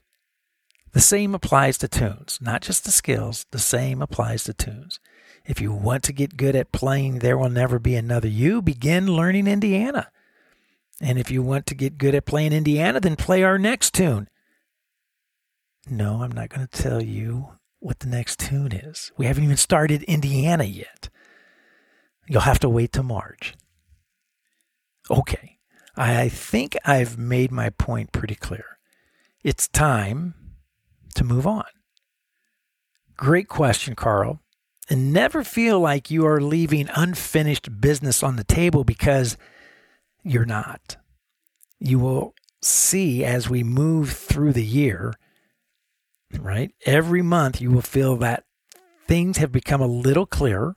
The 0.95 1.01
same 1.01 1.35
applies 1.35 1.77
to 1.79 1.89
tunes, 1.89 2.39
not 2.41 2.61
just 2.61 2.85
the 2.85 2.91
skills, 2.91 3.45
the 3.51 3.59
same 3.59 4.01
applies 4.01 4.45
to 4.45 4.53
tunes. 4.53 5.01
If 5.45 5.59
you 5.59 5.73
want 5.73 6.03
to 6.03 6.13
get 6.13 6.37
good 6.37 6.55
at 6.55 6.71
playing 6.71 7.19
There 7.19 7.37
Will 7.37 7.49
Never 7.49 7.79
Be 7.79 7.95
Another 7.95 8.29
You, 8.29 8.61
begin 8.61 9.07
learning 9.07 9.45
Indiana. 9.45 10.09
And 11.01 11.19
if 11.19 11.29
you 11.29 11.43
want 11.43 11.65
to 11.65 11.75
get 11.75 11.97
good 11.97 12.15
at 12.15 12.23
playing 12.23 12.53
Indiana, 12.53 13.01
then 13.01 13.17
play 13.17 13.43
our 13.43 13.59
next 13.59 13.93
tune. 13.93 14.29
No, 15.89 16.23
I'm 16.23 16.31
not 16.31 16.47
going 16.47 16.65
to 16.65 16.81
tell 16.81 17.03
you 17.03 17.49
what 17.79 17.99
the 17.99 18.07
next 18.07 18.39
tune 18.39 18.71
is. 18.71 19.11
We 19.17 19.25
haven't 19.25 19.43
even 19.43 19.57
started 19.57 20.01
Indiana 20.03 20.63
yet. 20.63 21.09
You'll 22.25 22.39
have 22.39 22.59
to 22.59 22.69
wait 22.69 22.93
till 22.93 23.03
March. 23.03 23.53
Okay, 25.11 25.57
I 25.97 26.29
think 26.29 26.77
I've 26.85 27.17
made 27.17 27.51
my 27.51 27.69
point 27.69 28.13
pretty 28.13 28.35
clear. 28.35 28.77
It's 29.43 29.67
time 29.67 30.35
to 31.15 31.23
move 31.23 31.47
on? 31.47 31.65
Great 33.17 33.47
question, 33.47 33.95
Carl. 33.95 34.39
And 34.89 35.11
never 35.11 35.43
feel 35.43 35.79
like 35.79 36.11
you 36.11 36.25
are 36.27 36.39
leaving 36.39 36.89
unfinished 36.93 37.81
business 37.81 38.21
on 38.21 38.35
the 38.35 38.43
table 38.43 38.83
because 38.83 39.35
you're 40.23 40.45
not. 40.45 40.97
You 41.79 41.99
will 41.99 42.35
see 42.61 43.23
as 43.23 43.49
we 43.49 43.63
move 43.63 44.11
through 44.11 44.53
the 44.53 44.65
year, 44.65 45.13
right? 46.39 46.71
Every 46.85 47.21
month 47.21 47.61
you 47.61 47.71
will 47.71 47.81
feel 47.81 48.15
that 48.17 48.43
things 49.07 49.37
have 49.37 49.51
become 49.51 49.81
a 49.81 49.87
little 49.87 50.25
clearer. 50.25 50.75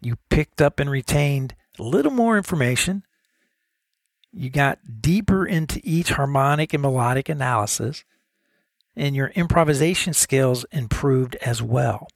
You 0.00 0.16
picked 0.30 0.60
up 0.60 0.80
and 0.80 0.90
retained 0.90 1.54
a 1.78 1.82
little 1.82 2.12
more 2.12 2.36
information. 2.36 3.02
You 4.32 4.50
got 4.50 4.78
deeper 5.00 5.46
into 5.46 5.80
each 5.84 6.10
harmonic 6.10 6.72
and 6.72 6.82
melodic 6.82 7.28
analysis 7.28 8.04
and 8.94 9.16
your 9.16 9.28
improvisation 9.28 10.12
skills 10.12 10.64
improved 10.70 11.36
as 11.36 11.62
well. 11.62 12.08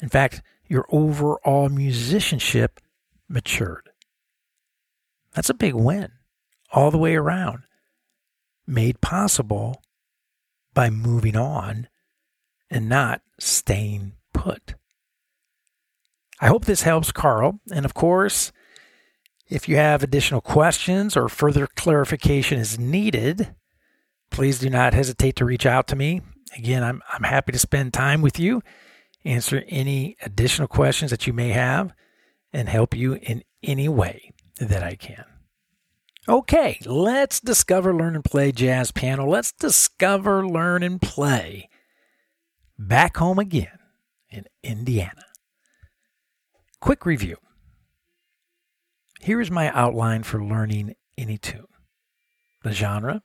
In 0.00 0.08
fact, 0.08 0.42
your 0.66 0.86
overall 0.90 1.68
musicianship 1.68 2.80
matured. 3.28 3.90
That's 5.34 5.50
a 5.50 5.54
big 5.54 5.74
win 5.74 6.10
all 6.72 6.90
the 6.90 6.98
way 6.98 7.14
around, 7.14 7.64
made 8.66 9.00
possible 9.00 9.82
by 10.74 10.90
moving 10.90 11.36
on 11.36 11.88
and 12.70 12.88
not 12.88 13.20
staying 13.38 14.12
put. 14.32 14.74
I 16.40 16.48
hope 16.48 16.64
this 16.64 16.82
helps, 16.82 17.12
Carl. 17.12 17.60
And 17.72 17.84
of 17.84 17.94
course, 17.94 18.50
if 19.48 19.68
you 19.68 19.76
have 19.76 20.02
additional 20.02 20.40
questions 20.40 21.16
or 21.16 21.28
further 21.28 21.66
clarification 21.66 22.58
is 22.58 22.78
needed, 22.78 23.54
please 24.32 24.58
do 24.58 24.70
not 24.70 24.94
hesitate 24.94 25.36
to 25.36 25.44
reach 25.44 25.66
out 25.66 25.86
to 25.88 25.96
me. 25.96 26.22
Again, 26.56 26.82
I'm, 26.82 27.02
I'm 27.12 27.22
happy 27.22 27.52
to 27.52 27.58
spend 27.58 27.92
time 27.92 28.22
with 28.22 28.38
you, 28.38 28.62
answer 29.24 29.62
any 29.68 30.16
additional 30.22 30.68
questions 30.68 31.10
that 31.10 31.26
you 31.26 31.32
may 31.32 31.50
have, 31.50 31.92
and 32.52 32.68
help 32.68 32.94
you 32.94 33.14
in 33.14 33.42
any 33.62 33.88
way 33.88 34.32
that 34.58 34.82
I 34.82 34.96
can. 34.96 35.24
Okay, 36.28 36.78
let's 36.86 37.40
discover, 37.40 37.94
learn, 37.94 38.14
and 38.14 38.24
play 38.24 38.52
jazz 38.52 38.92
piano. 38.92 39.28
Let's 39.28 39.52
discover, 39.52 40.46
learn, 40.46 40.82
and 40.82 41.00
play 41.00 41.68
back 42.78 43.16
home 43.16 43.38
again 43.38 43.78
in 44.30 44.44
Indiana. 44.62 45.24
Quick 46.80 47.06
review. 47.06 47.36
Here 49.20 49.40
is 49.40 49.50
my 49.50 49.70
outline 49.70 50.22
for 50.22 50.44
learning 50.44 50.94
any 51.16 51.38
tune. 51.38 51.66
The 52.62 52.72
genre, 52.72 53.22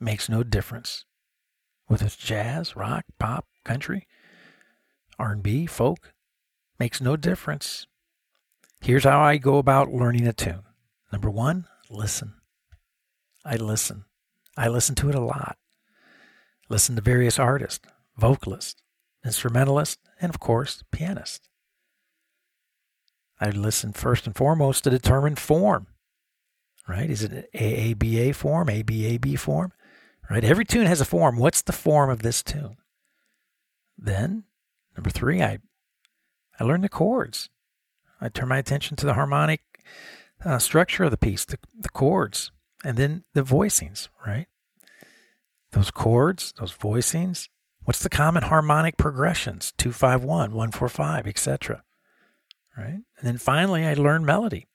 makes 0.00 0.28
no 0.28 0.42
difference. 0.42 1.04
Whether 1.86 2.06
it's 2.06 2.16
jazz, 2.16 2.76
rock, 2.76 3.04
pop, 3.18 3.46
country, 3.64 4.06
R&B, 5.18 5.66
folk, 5.66 6.12
makes 6.78 7.00
no 7.00 7.16
difference. 7.16 7.86
Here's 8.80 9.04
how 9.04 9.20
I 9.20 9.38
go 9.38 9.58
about 9.58 9.92
learning 9.92 10.26
a 10.26 10.32
tune. 10.32 10.62
Number 11.12 11.30
one, 11.30 11.66
listen. 11.88 12.34
I 13.44 13.56
listen. 13.56 14.04
I 14.56 14.68
listen 14.68 14.94
to 14.96 15.08
it 15.08 15.14
a 15.14 15.20
lot. 15.20 15.56
Listen 16.68 16.96
to 16.96 17.02
various 17.02 17.38
artists, 17.38 17.86
vocalists, 18.16 18.82
instrumentalists, 19.24 20.02
and 20.20 20.30
of 20.30 20.40
course, 20.40 20.82
pianists. 20.90 21.48
I 23.40 23.50
listen 23.50 23.92
first 23.92 24.26
and 24.26 24.34
foremost 24.34 24.84
to 24.84 24.90
determine 24.90 25.36
form. 25.36 25.88
Right? 26.88 27.10
Is 27.10 27.22
it 27.22 27.32
an 27.32 27.44
AABA 27.54 28.34
form, 28.34 28.68
ABAB 28.68 29.38
form? 29.38 29.72
Right? 30.30 30.44
Every 30.44 30.64
tune 30.64 30.86
has 30.86 31.00
a 31.00 31.04
form. 31.04 31.38
What's 31.38 31.62
the 31.62 31.72
form 31.72 32.10
of 32.10 32.22
this 32.22 32.42
tune? 32.42 32.76
Then, 33.98 34.44
number 34.96 35.10
three, 35.10 35.42
I 35.42 35.58
I 36.58 36.64
learn 36.64 36.80
the 36.80 36.88
chords. 36.88 37.50
I 38.20 38.28
turn 38.28 38.48
my 38.48 38.58
attention 38.58 38.96
to 38.96 39.06
the 39.06 39.14
harmonic 39.14 39.60
uh, 40.44 40.58
structure 40.58 41.04
of 41.04 41.10
the 41.10 41.16
piece, 41.16 41.44
the, 41.44 41.58
the 41.78 41.90
chords, 41.90 42.50
and 42.84 42.96
then 42.96 43.24
the 43.34 43.42
voicings, 43.42 44.08
right? 44.26 44.46
Those 45.72 45.90
chords, 45.90 46.54
those 46.58 46.72
voicings. 46.72 47.48
What's 47.84 48.02
the 48.02 48.08
common 48.08 48.44
harmonic 48.44 48.96
progressions? 48.96 49.72
Two, 49.76 49.92
five, 49.92 50.24
one, 50.24 50.54
one, 50.54 50.72
four, 50.72 50.88
five, 50.88 51.26
etc. 51.26 51.82
Right? 52.76 53.00
And 53.18 53.22
then 53.22 53.38
finally, 53.38 53.86
I 53.86 53.94
learn 53.94 54.24
melody. 54.24 54.66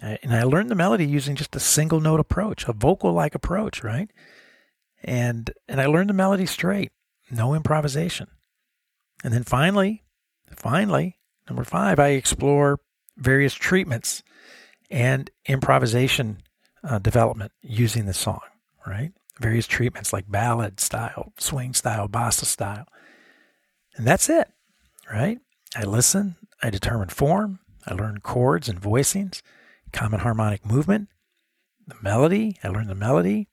And 0.00 0.34
I 0.34 0.42
learned 0.44 0.70
the 0.70 0.74
melody 0.74 1.06
using 1.06 1.36
just 1.36 1.54
a 1.54 1.60
single 1.60 2.00
note 2.00 2.20
approach, 2.20 2.66
a 2.66 2.72
vocal 2.72 3.12
like 3.12 3.34
approach, 3.34 3.84
right? 3.84 4.10
And 5.04 5.50
and 5.68 5.80
I 5.80 5.86
learned 5.86 6.10
the 6.10 6.14
melody 6.14 6.46
straight. 6.46 6.92
no 7.30 7.54
improvisation. 7.54 8.28
And 9.24 9.32
then 9.32 9.44
finally, 9.44 10.04
finally, 10.54 11.18
number 11.48 11.64
five, 11.64 11.98
I 11.98 12.08
explore 12.08 12.80
various 13.16 13.54
treatments 13.54 14.22
and 14.90 15.30
improvisation 15.46 16.42
uh, 16.84 16.98
development 16.98 17.52
using 17.62 18.06
the 18.06 18.12
song, 18.12 18.40
right? 18.86 19.12
Various 19.40 19.66
treatments 19.66 20.12
like 20.12 20.30
ballad 20.30 20.80
style, 20.80 21.32
swing 21.38 21.72
style, 21.74 22.08
bossa 22.08 22.44
style. 22.44 22.86
And 23.96 24.06
that's 24.06 24.28
it, 24.28 24.48
right? 25.10 25.38
I 25.74 25.84
listen, 25.84 26.36
I 26.62 26.70
determine 26.70 27.08
form, 27.08 27.60
I 27.86 27.94
learn 27.94 28.18
chords 28.18 28.68
and 28.68 28.80
voicings, 28.80 29.42
common 29.92 30.20
harmonic 30.20 30.66
movement, 30.66 31.08
the 31.86 31.96
melody, 32.02 32.58
I 32.62 32.68
learn 32.68 32.88
the 32.88 32.94
melody, 32.94 33.48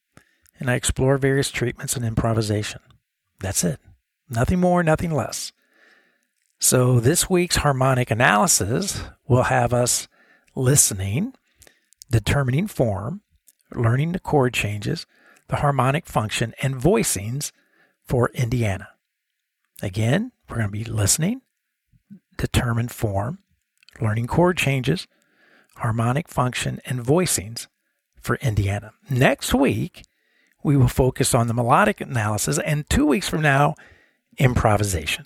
and 0.59 0.69
I 0.69 0.75
explore 0.75 1.17
various 1.17 1.51
treatments 1.51 1.95
and 1.95 2.05
improvisation. 2.05 2.81
That's 3.39 3.63
it. 3.63 3.79
Nothing 4.29 4.59
more, 4.59 4.83
nothing 4.83 5.11
less. 5.11 5.51
So 6.59 6.99
this 6.99 7.29
week's 7.29 7.57
harmonic 7.57 8.11
analysis 8.11 9.01
will 9.27 9.43
have 9.43 9.73
us 9.73 10.07
listening, 10.55 11.33
determining 12.11 12.67
form, 12.67 13.21
learning 13.73 14.11
the 14.11 14.19
chord 14.19 14.53
changes, 14.53 15.05
the 15.47 15.57
harmonic 15.57 16.05
function, 16.05 16.53
and 16.61 16.75
voicings 16.75 17.51
for 18.03 18.29
Indiana. 18.33 18.89
Again, 19.81 20.31
we're 20.49 20.57
going 20.57 20.67
to 20.67 20.71
be 20.71 20.83
listening, 20.83 21.41
determine 22.37 22.89
form, 22.89 23.39
learning 24.01 24.27
chord 24.27 24.57
changes, 24.57 25.07
harmonic 25.77 26.27
function, 26.27 26.81
and 26.85 26.99
voicings 26.99 27.67
for 28.19 28.35
Indiana. 28.35 28.91
Next 29.09 29.53
week, 29.53 30.03
we 30.63 30.75
will 30.75 30.87
focus 30.87 31.33
on 31.33 31.47
the 31.47 31.53
melodic 31.53 32.01
analysis, 32.01 32.59
and 32.59 32.89
two 32.89 33.05
weeks 33.05 33.29
from 33.29 33.41
now, 33.41 33.75
improvisation. 34.37 35.25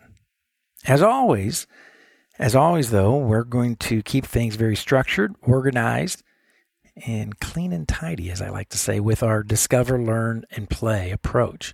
As 0.86 1.02
always, 1.02 1.68
as 2.40 2.56
always, 2.56 2.90
though, 2.90 3.16
we're 3.18 3.44
going 3.44 3.75
to 3.78 4.02
keep 4.02 4.25
things 4.25 4.56
very 4.56 4.75
structured, 4.75 5.36
organized, 5.42 6.24
and 7.08 7.40
clean 7.40 7.72
and 7.72 7.88
tidy, 7.88 8.30
as 8.30 8.42
I 8.42 8.50
like 8.50 8.70
to 8.70 8.78
say, 8.78 9.00
with 9.00 9.24
our 9.24 9.44
discover, 9.44 10.02
learn, 10.02 10.46
and 10.52 10.70
play 10.70 11.12
approach. 11.12 11.74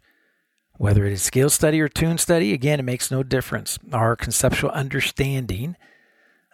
Whether 0.77 1.05
it 1.05 1.13
is 1.13 1.21
scale 1.21 1.49
study 1.49 1.81
or 1.81 1.89
tune 1.89 2.17
study, 2.17 2.53
again, 2.53 2.79
it 2.79 2.83
makes 2.83 3.11
no 3.11 3.23
difference. 3.23 3.77
Our 3.91 4.15
conceptual 4.15 4.69
understanding 4.71 5.75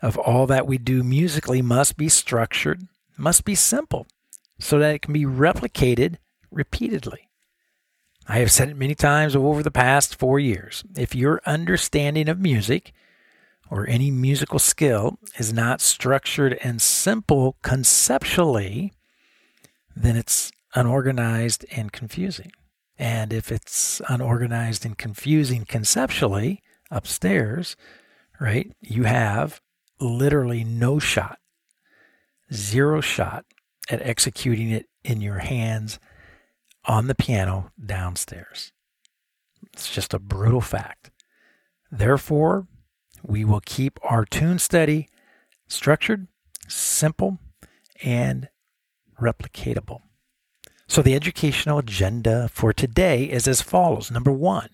of 0.01 0.17
all 0.17 0.47
that 0.47 0.67
we 0.67 0.77
do 0.77 1.03
musically 1.03 1.61
must 1.61 1.95
be 1.97 2.09
structured, 2.09 2.87
must 3.17 3.45
be 3.45 3.55
simple, 3.55 4.07
so 4.59 4.79
that 4.79 4.95
it 4.95 5.01
can 5.01 5.13
be 5.13 5.25
replicated 5.25 6.17
repeatedly. 6.55 7.29
I 8.27 8.39
have 8.39 8.51
said 8.51 8.69
it 8.69 8.77
many 8.77 8.95
times 8.95 9.35
over 9.35 9.61
the 9.61 9.69
past 9.69 10.15
four 10.15 10.39
years. 10.39 10.83
If 10.97 11.13
your 11.13 11.41
understanding 11.45 12.27
of 12.27 12.39
music 12.39 12.91
or 13.69 13.87
any 13.87 14.09
musical 14.09 14.57
skill 14.57 15.19
is 15.37 15.53
not 15.53 15.81
structured 15.81 16.57
and 16.63 16.81
simple 16.81 17.57
conceptually, 17.61 18.93
then 19.95 20.15
it's 20.15 20.51
unorganized 20.73 21.65
and 21.75 21.91
confusing. 21.91 22.51
And 22.97 23.31
if 23.31 23.51
it's 23.51 24.01
unorganized 24.09 24.85
and 24.85 24.97
confusing 24.97 25.65
conceptually 25.65 26.63
upstairs, 26.89 27.75
right, 28.39 28.71
you 28.81 29.03
have 29.03 29.61
literally 29.99 30.63
no 30.63 30.97
shot, 30.97 31.37
zero 32.51 33.01
shot 33.01 33.45
at 33.89 34.01
executing 34.01 34.71
it 34.71 34.87
in 35.03 35.21
your 35.21 35.39
hands 35.39 35.99
on 36.87 37.07
the 37.07 37.15
piano 37.15 37.71
downstairs. 37.83 38.71
It's 39.73 39.93
just 39.93 40.13
a 40.13 40.19
brutal 40.19 40.61
fact. 40.61 41.11
Therefore, 41.91 42.67
we 43.23 43.43
will 43.43 43.61
keep 43.65 43.99
our 44.03 44.25
tune 44.25 44.59
steady, 44.59 45.09
structured, 45.67 46.27
simple, 46.67 47.39
and 48.03 48.49
replicatable. 49.19 50.01
So, 50.87 51.01
the 51.01 51.15
educational 51.15 51.79
agenda 51.79 52.47
for 52.49 52.71
today 52.71 53.23
is 53.25 53.47
as 53.47 53.61
follows. 53.61 54.11
Number 54.11 54.31
one, 54.31 54.69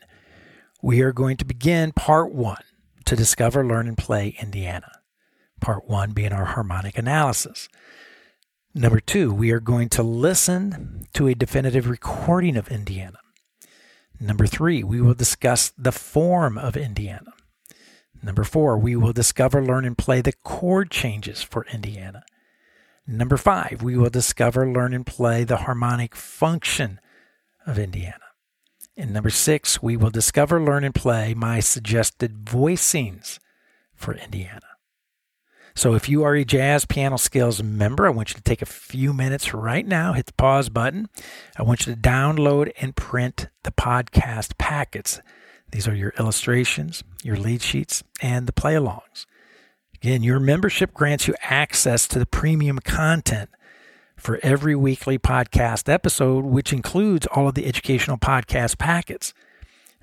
we 0.82 1.02
are 1.02 1.14
going 1.14 1.38
to 1.38 1.46
begin 1.46 1.94
part 1.94 2.34
one 2.34 2.64
to 3.06 3.16
discover, 3.16 3.66
learn, 3.66 3.88
and 3.88 3.98
play 3.98 4.36
Indiana. 4.42 4.92
Part 5.62 5.88
one 5.88 6.12
being 6.12 6.34
our 6.34 6.46
harmonic 6.46 6.98
analysis. 6.98 7.70
Number 8.74 9.02
two, 9.02 9.34
we 9.34 9.52
are 9.52 9.60
going 9.60 9.90
to 9.90 10.04
listen 10.04 11.06
to 11.14 11.28
a 11.28 11.36
definitive 11.36 11.90
recording 11.90 12.56
of 12.56 12.70
Indiana. 12.70 13.20
Number 14.18 14.48
three, 14.48 14.82
we 14.82 15.02
will 15.02 15.14
discuss 15.14 15.74
the 15.78 15.92
form 15.92 16.58
of 16.58 16.78
Indiana. 16.78 17.34
Number 18.24 18.46
four, 18.46 18.78
we 18.78 18.96
will 18.96 19.12
discover, 19.12 19.62
learn, 19.62 19.84
and 19.84 19.98
play 19.98 20.22
the 20.22 20.32
chord 20.32 20.90
changes 20.90 21.44
for 21.44 21.66
Indiana. 21.74 22.24
Number 23.06 23.36
five, 23.36 23.82
we 23.84 23.98
will 23.98 24.10
discover, 24.10 24.66
learn, 24.66 24.94
and 24.94 25.06
play 25.06 25.44
the 25.44 25.58
harmonic 25.58 26.16
function 26.16 27.02
of 27.68 27.78
Indiana. 27.78 28.20
And 28.96 29.12
number 29.12 29.32
six, 29.32 29.84
we 29.84 29.98
will 29.98 30.12
discover, 30.12 30.64
learn, 30.64 30.86
and 30.86 30.96
play 30.96 31.34
my 31.34 31.60
suggested 31.60 32.46
voicings 32.46 33.38
for 33.96 34.14
Indiana. 34.14 34.71
So 35.76 35.94
if 35.94 36.10
you 36.10 36.24
are 36.24 36.36
a 36.36 36.44
Jazz 36.44 36.86
Piano 36.86 37.18
Skills 37.18 37.64
member, 37.64 38.06
I 38.06 38.12
want 38.12 38.30
you 38.30 38.36
to 38.36 38.44
take 38.44 38.62
a 38.62 38.66
few 38.66 39.14
minutes 39.14 39.54
right 39.54 39.86
now, 39.86 40.14
hit 40.14 40.26
the 40.26 40.34
pause 40.34 40.70
button. 40.70 41.08
I 41.58 41.64
want 41.64 41.86
you 41.86 41.96
to 41.96 42.00
download 42.00 42.72
and 42.82 42.96
print 42.96 43.48
the 43.64 43.72
podcast 43.72 44.58
packets. 44.58 45.22
These 45.72 45.88
are 45.88 45.96
your 45.96 46.14
illustrations, 46.20 47.04
your 47.24 47.38
lead 47.38 47.62
sheets, 47.62 48.04
and 48.22 48.48
the 48.48 48.54
play 48.54 48.74
alongs. 48.74 49.26
Again, 49.96 50.24
your 50.24 50.40
membership 50.40 50.94
grants 50.94 51.28
you 51.28 51.36
access 51.44 52.08
to 52.08 52.20
the 52.20 52.26
premium 52.26 52.80
content 52.80 53.50
for 54.18 54.40
every 54.44 54.76
weekly 54.76 55.18
podcast 55.18 55.88
episode, 55.88 56.44
which 56.44 56.74
includes 56.74 57.28
all 57.28 57.48
of 57.48 57.56
the 57.56 57.66
educational 57.66 58.18
podcast 58.18 58.78
packets. 58.78 59.34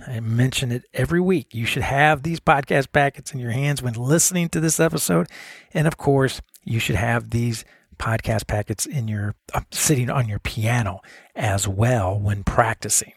I 0.06 0.20
mention 0.20 0.70
it 0.70 0.84
every 0.94 1.20
week. 1.20 1.54
You 1.54 1.66
should 1.66 1.82
have 1.82 2.22
these 2.22 2.40
podcast 2.40 2.92
packets 2.92 3.32
in 3.32 3.40
your 3.40 3.50
hands 3.50 3.82
when 3.82 3.94
listening 3.94 4.48
to 4.50 4.61
this 4.61 4.78
episode. 4.78 5.26
And 5.74 5.87
of 5.87 5.96
course, 5.96 6.40
you 6.64 6.78
should 6.78 6.96
have 6.96 7.30
these 7.30 7.64
podcast 7.98 8.46
packets 8.46 8.87
in 8.87 9.08
your 9.08 9.34
uh, 9.52 9.62
sitting 9.72 10.08
on 10.08 10.28
your 10.28 10.38
piano 10.38 11.00
as 11.34 11.66
well 11.66 12.18
when 12.18 12.44
practicing. 12.44 13.12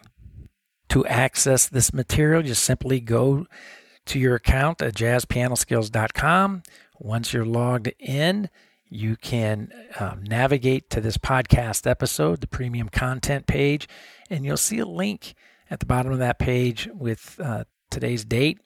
To 0.90 1.06
access 1.06 1.70
this 1.70 1.94
material, 1.94 2.42
just 2.42 2.64
simply 2.64 3.00
go 3.00 3.46
to 4.08 4.20
your 4.20 4.36
account 4.36 4.82
at 4.82 4.96
jazzpianoskills.com. 4.96 6.64
Once 7.00 7.34
you're 7.34 7.46
logged 7.46 7.92
in, 8.00 8.50
you 8.90 9.16
can 9.16 9.72
um, 10.00 10.24
navigate 10.24 10.90
to 10.90 11.00
this 11.00 11.18
podcast 11.18 11.90
episode, 11.90 12.42
the 12.42 12.48
premium 12.48 12.90
content 12.90 13.48
page, 13.48 13.88
and 14.30 14.44
you'll 14.44 14.58
see 14.58 14.80
a 14.80 14.86
link 14.86 15.34
at 15.72 15.80
the 15.80 15.86
bottom 15.86 16.12
of 16.12 16.20
that 16.20 16.38
page 16.38 16.88
with 16.94 17.40
uh, 17.42 17.64
today's 17.90 18.26
date 18.26 18.60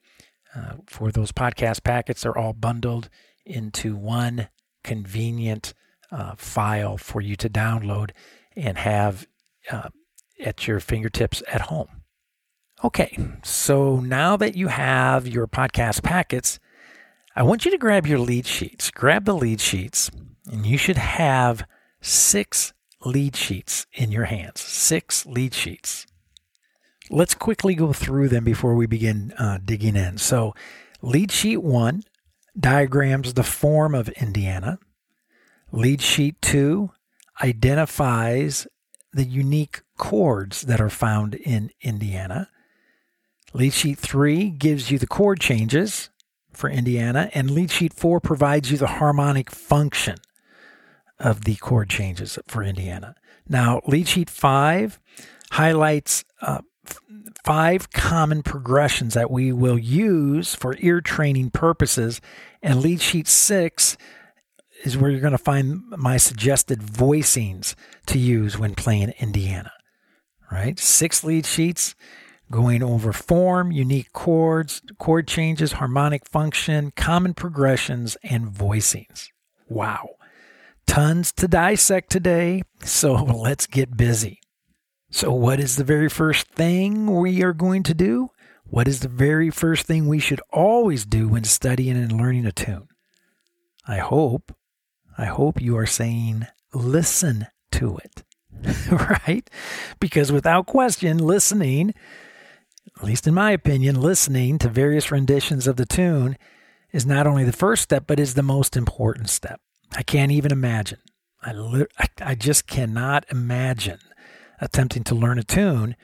uh, 0.55 0.73
for 0.87 1.11
those 1.11 1.31
podcast 1.31 1.83
packets. 1.83 2.23
They're 2.23 2.37
all 2.37 2.53
bundled 2.53 3.09
into 3.45 3.95
one 3.95 4.49
convenient 4.83 5.73
uh, 6.11 6.33
file 6.35 6.97
for 6.97 7.21
you 7.21 7.35
to 7.35 7.49
download 7.49 8.09
and 8.55 8.77
have 8.79 9.27
uh, 9.71 9.89
at 10.43 10.67
your 10.67 10.79
fingertips 10.79 11.43
at 11.47 11.61
home. 11.61 11.87
Okay, 12.83 13.17
so 13.43 13.99
now 13.99 14.35
that 14.37 14.55
you 14.55 14.67
have 14.67 15.27
your 15.27 15.47
podcast 15.47 16.03
packets, 16.03 16.59
I 17.35 17.43
want 17.43 17.65
you 17.65 17.71
to 17.71 17.77
grab 17.77 18.05
your 18.05 18.19
lead 18.19 18.45
sheets. 18.45 18.91
Grab 18.91 19.25
the 19.25 19.33
lead 19.35 19.61
sheets, 19.61 20.11
and 20.51 20.65
you 20.65 20.77
should 20.77 20.97
have 20.97 21.65
six 22.01 22.73
lead 23.03 23.35
sheets 23.35 23.85
in 23.93 24.11
your 24.11 24.25
hands. 24.25 24.61
Six 24.61 25.25
lead 25.25 25.53
sheets. 25.53 26.05
Let's 27.09 27.35
quickly 27.35 27.75
go 27.75 27.93
through 27.93 28.29
them 28.29 28.43
before 28.43 28.75
we 28.75 28.87
begin 28.87 29.33
uh, 29.37 29.59
digging 29.63 29.95
in. 29.95 30.17
So, 30.17 30.55
lead 31.01 31.31
sheet 31.31 31.57
one 31.57 32.03
diagrams 32.59 33.33
the 33.33 33.43
form 33.43 33.93
of 33.93 34.09
Indiana. 34.09 34.79
Lead 35.71 36.01
sheet 36.01 36.41
two 36.41 36.91
identifies 37.43 38.67
the 39.13 39.25
unique 39.25 39.81
chords 39.97 40.61
that 40.61 40.81
are 40.81 40.89
found 40.89 41.35
in 41.35 41.69
Indiana. 41.81 42.49
Lead 43.53 43.73
sheet 43.73 43.97
three 43.99 44.49
gives 44.49 44.91
you 44.91 44.97
the 44.97 45.07
chord 45.07 45.39
changes 45.39 46.09
for 46.51 46.69
Indiana, 46.69 47.29
and 47.33 47.51
lead 47.51 47.71
sheet 47.71 47.93
four 47.93 48.19
provides 48.19 48.71
you 48.71 48.77
the 48.77 48.87
harmonic 48.87 49.51
function 49.51 50.17
of 51.19 51.45
the 51.45 51.55
chord 51.55 51.89
changes 51.89 52.39
for 52.47 52.63
Indiana. 52.63 53.15
Now, 53.47 53.81
lead 53.85 54.07
sheet 54.07 54.29
five 54.29 54.99
highlights 55.51 56.25
uh, 56.41 56.61
five 57.43 57.91
common 57.91 58.41
progressions 58.43 59.13
that 59.13 59.29
we 59.31 59.51
will 59.51 59.77
use 59.77 60.55
for 60.55 60.75
ear 60.79 61.01
training 61.01 61.51
purposes. 61.51 62.21
And 62.61 62.81
lead 62.81 63.01
sheet 63.01 63.27
six 63.27 63.97
is 64.83 64.97
where 64.97 65.11
you're 65.11 65.21
going 65.21 65.31
to 65.31 65.37
find 65.37 65.83
my 65.89 66.17
suggested 66.17 66.79
voicings 66.79 67.75
to 68.07 68.19
use 68.19 68.57
when 68.57 68.75
playing 68.75 69.13
Indiana. 69.19 69.71
Right? 70.51 70.79
Six 70.79 71.23
lead 71.23 71.45
sheets. 71.45 71.95
going 72.51 72.83
over 72.83 73.11
form, 73.11 73.71
unique 73.71 74.13
chords, 74.13 74.81
chord 74.99 75.27
changes, 75.27 75.73
harmonic 75.73 76.27
function, 76.27 76.91
common 76.95 77.33
progressions, 77.33 78.17
and 78.23 78.47
voicings. 78.47 79.29
Wow. 79.67 80.09
Tons 80.85 81.31
to 81.33 81.47
dissect 81.47 82.11
today, 82.11 82.61
so 82.83 83.13
let's 83.23 83.65
get 83.65 83.97
busy. 83.97 84.39
So, 85.09 85.31
what 85.31 85.59
is 85.59 85.75
the 85.75 85.83
very 85.83 86.09
first 86.09 86.47
thing 86.47 87.15
we 87.15 87.43
are 87.43 87.53
going 87.53 87.83
to 87.83 87.93
do? 87.93 88.29
What 88.65 88.87
is 88.87 89.01
the 89.01 89.07
very 89.07 89.49
first 89.49 89.85
thing 89.85 90.07
we 90.07 90.19
should 90.19 90.41
always 90.51 91.05
do 91.05 91.27
when 91.27 91.43
studying 91.43 91.95
and 91.95 92.11
learning 92.11 92.45
a 92.45 92.51
tune? 92.51 92.87
I 93.87 93.97
hope, 93.97 94.55
I 95.17 95.25
hope 95.25 95.61
you 95.61 95.77
are 95.77 95.85
saying 95.85 96.47
listen 96.73 97.47
to 97.71 97.97
it, 97.97 98.23
right? 98.91 99.49
Because 99.99 100.31
without 100.31 100.65
question, 100.65 101.19
listening, 101.19 101.93
at 102.97 103.03
least 103.03 103.27
in 103.27 103.33
my 103.33 103.51
opinion, 103.51 104.01
listening 104.01 104.57
to 104.59 104.69
various 104.69 105.11
renditions 105.11 105.67
of 105.67 105.75
the 105.75 105.85
tune 105.85 106.37
is 106.91 107.05
not 107.05 107.27
only 107.27 107.43
the 107.43 107.51
first 107.51 107.83
step, 107.83 108.05
but 108.07 108.19
is 108.19 108.33
the 108.33 108.43
most 108.43 108.75
important 108.75 109.29
step. 109.29 109.61
I 109.95 110.03
can't 110.03 110.31
even 110.31 110.51
imagine. 110.51 110.99
I, 111.41 111.53
li- 111.53 111.85
I, 111.99 112.07
I 112.21 112.35
just 112.35 112.65
cannot 112.67 113.25
imagine 113.29 113.99
attempting 114.61 115.03
to 115.05 115.15
learn 115.15 115.39
a 115.39 115.43
tune 115.43 115.95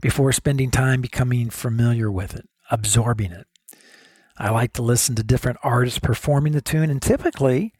before 0.00 0.32
spending 0.32 0.70
time 0.70 1.00
becoming 1.00 1.50
familiar 1.50 2.10
with 2.10 2.34
it, 2.34 2.48
absorbing 2.70 3.32
it. 3.32 3.46
I 4.38 4.50
like 4.50 4.72
to 4.74 4.82
listen 4.82 5.14
to 5.14 5.22
different 5.22 5.58
artists 5.62 5.98
performing 5.98 6.52
the 6.52 6.60
tune, 6.60 6.90
and 6.90 7.00
typically, 7.00 7.72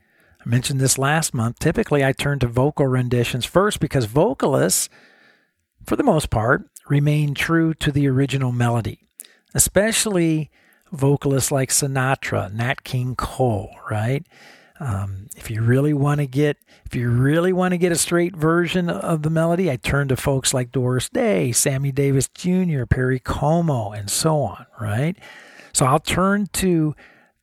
I 0.44 0.48
mentioned 0.48 0.80
this 0.80 0.98
last 0.98 1.34
month, 1.34 1.58
typically 1.58 2.04
I 2.04 2.12
turn 2.12 2.38
to 2.38 2.46
vocal 2.46 2.86
renditions 2.86 3.44
first 3.44 3.78
because 3.78 4.06
vocalists, 4.06 4.88
for 5.84 5.96
the 5.96 6.02
most 6.02 6.30
part, 6.30 6.70
remain 6.88 7.34
true 7.34 7.74
to 7.74 7.92
the 7.92 8.08
original 8.08 8.52
melody, 8.52 9.00
especially 9.54 10.50
vocalists 10.92 11.52
like 11.52 11.68
Sinatra, 11.68 12.52
Nat 12.52 12.84
King 12.84 13.16
Cole, 13.16 13.74
right? 13.90 14.24
Um, 14.78 15.28
if 15.36 15.50
you 15.50 15.62
really 15.62 15.94
want 15.94 16.20
to 16.20 16.26
get, 16.26 16.58
if 16.84 16.94
you 16.94 17.08
really 17.08 17.52
want 17.52 17.72
to 17.72 17.78
get 17.78 17.92
a 17.92 17.96
straight 17.96 18.36
version 18.36 18.90
of 18.90 19.22
the 19.22 19.30
melody, 19.30 19.70
I 19.70 19.76
turn 19.76 20.08
to 20.08 20.16
folks 20.16 20.52
like 20.52 20.72
Doris 20.72 21.08
Day, 21.08 21.52
Sammy 21.52 21.92
Davis 21.92 22.28
Jr., 22.28 22.84
Perry 22.84 23.18
Como, 23.18 23.92
and 23.92 24.10
so 24.10 24.42
on. 24.42 24.66
Right. 24.80 25.16
So 25.72 25.86
I'll 25.86 26.00
turn 26.00 26.46
to 26.54 26.94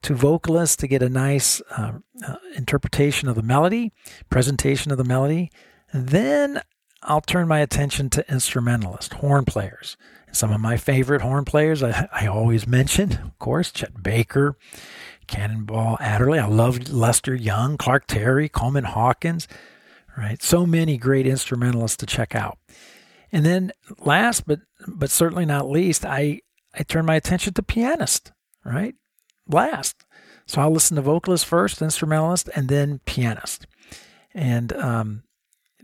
to 0.04 0.14
vocalists 0.14 0.76
to 0.76 0.88
get 0.88 1.02
a 1.02 1.10
nice 1.10 1.62
uh, 1.78 1.94
uh, 2.28 2.36
interpretation 2.56 3.30
of 3.30 3.36
the 3.36 3.42
melody, 3.42 3.94
presentation 4.30 4.92
of 4.92 4.98
the 4.98 5.04
melody. 5.04 5.50
Then 5.94 6.62
I'll 7.02 7.22
turn 7.22 7.48
my 7.48 7.60
attention 7.60 8.10
to 8.12 8.32
instrumentalists, 8.32 9.14
horn 9.16 9.46
players. 9.46 9.98
Some 10.32 10.52
of 10.52 10.60
my 10.60 10.78
favorite 10.78 11.22
horn 11.22 11.46
players 11.46 11.84
I, 11.84 12.10
I 12.12 12.28
always 12.28 12.68
mention, 12.68 13.14
of 13.14 13.38
course, 13.40 13.72
Chet 13.72 14.02
Baker, 14.02 14.58
Cannonball 15.28 15.98
Adderley. 16.00 16.40
I 16.40 16.48
love 16.48 16.92
Lester 16.92 17.36
Young, 17.36 17.78
Clark 17.78 18.08
Terry, 18.08 18.50
Coleman 18.50 18.84
Hawkins, 18.84 19.48
right? 20.18 20.42
So 20.42 20.66
many 20.66 20.98
great 20.98 21.28
instrumentalists 21.28 21.98
to 21.98 22.06
check 22.06 22.36
out. 22.36 22.58
And 23.32 23.46
then 23.46 23.72
last 24.00 24.46
but 24.46 24.60
but 24.88 25.10
certainly 25.10 25.46
not 25.46 25.70
least, 25.70 26.06
I 26.06 26.42
I 26.74 26.84
turn 26.84 27.06
my 27.06 27.16
attention 27.16 27.54
to 27.54 27.64
pianist, 27.64 28.32
right? 28.64 28.96
Last. 29.48 30.06
So 30.46 30.62
I'll 30.62 30.72
listen 30.72 30.96
to 30.96 31.02
vocalist 31.02 31.46
first, 31.46 31.82
instrumentalist, 31.82 32.50
and 32.56 32.68
then 32.68 33.00
pianist. 33.06 33.66
And 34.34 34.74
um, 34.74 35.24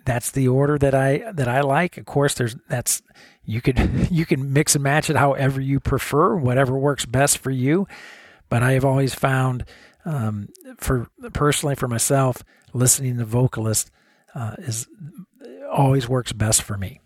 that's 0.05 0.31
the 0.31 0.47
order 0.47 0.77
that 0.77 0.95
I 0.95 1.31
that 1.31 1.47
I 1.47 1.61
like. 1.61 1.97
Of 1.97 2.05
course, 2.05 2.33
there's 2.33 2.55
that's 2.67 3.01
you 3.43 3.61
could 3.61 4.07
you 4.11 4.25
can 4.25 4.53
mix 4.53 4.75
and 4.75 4.83
match 4.83 5.09
it 5.09 5.15
however 5.15 5.61
you 5.61 5.79
prefer, 5.79 6.35
whatever 6.35 6.77
works 6.77 7.05
best 7.05 7.37
for 7.37 7.51
you. 7.51 7.87
But 8.49 8.63
I 8.63 8.73
have 8.73 8.85
always 8.85 9.13
found, 9.13 9.63
um, 10.05 10.49
for 10.77 11.07
personally 11.33 11.75
for 11.75 11.87
myself, 11.87 12.43
listening 12.73 13.17
to 13.17 13.25
vocalist 13.25 13.91
uh, 14.35 14.55
is 14.59 14.87
always 15.71 16.09
works 16.09 16.33
best 16.33 16.63
for 16.63 16.77
me. 16.77 16.99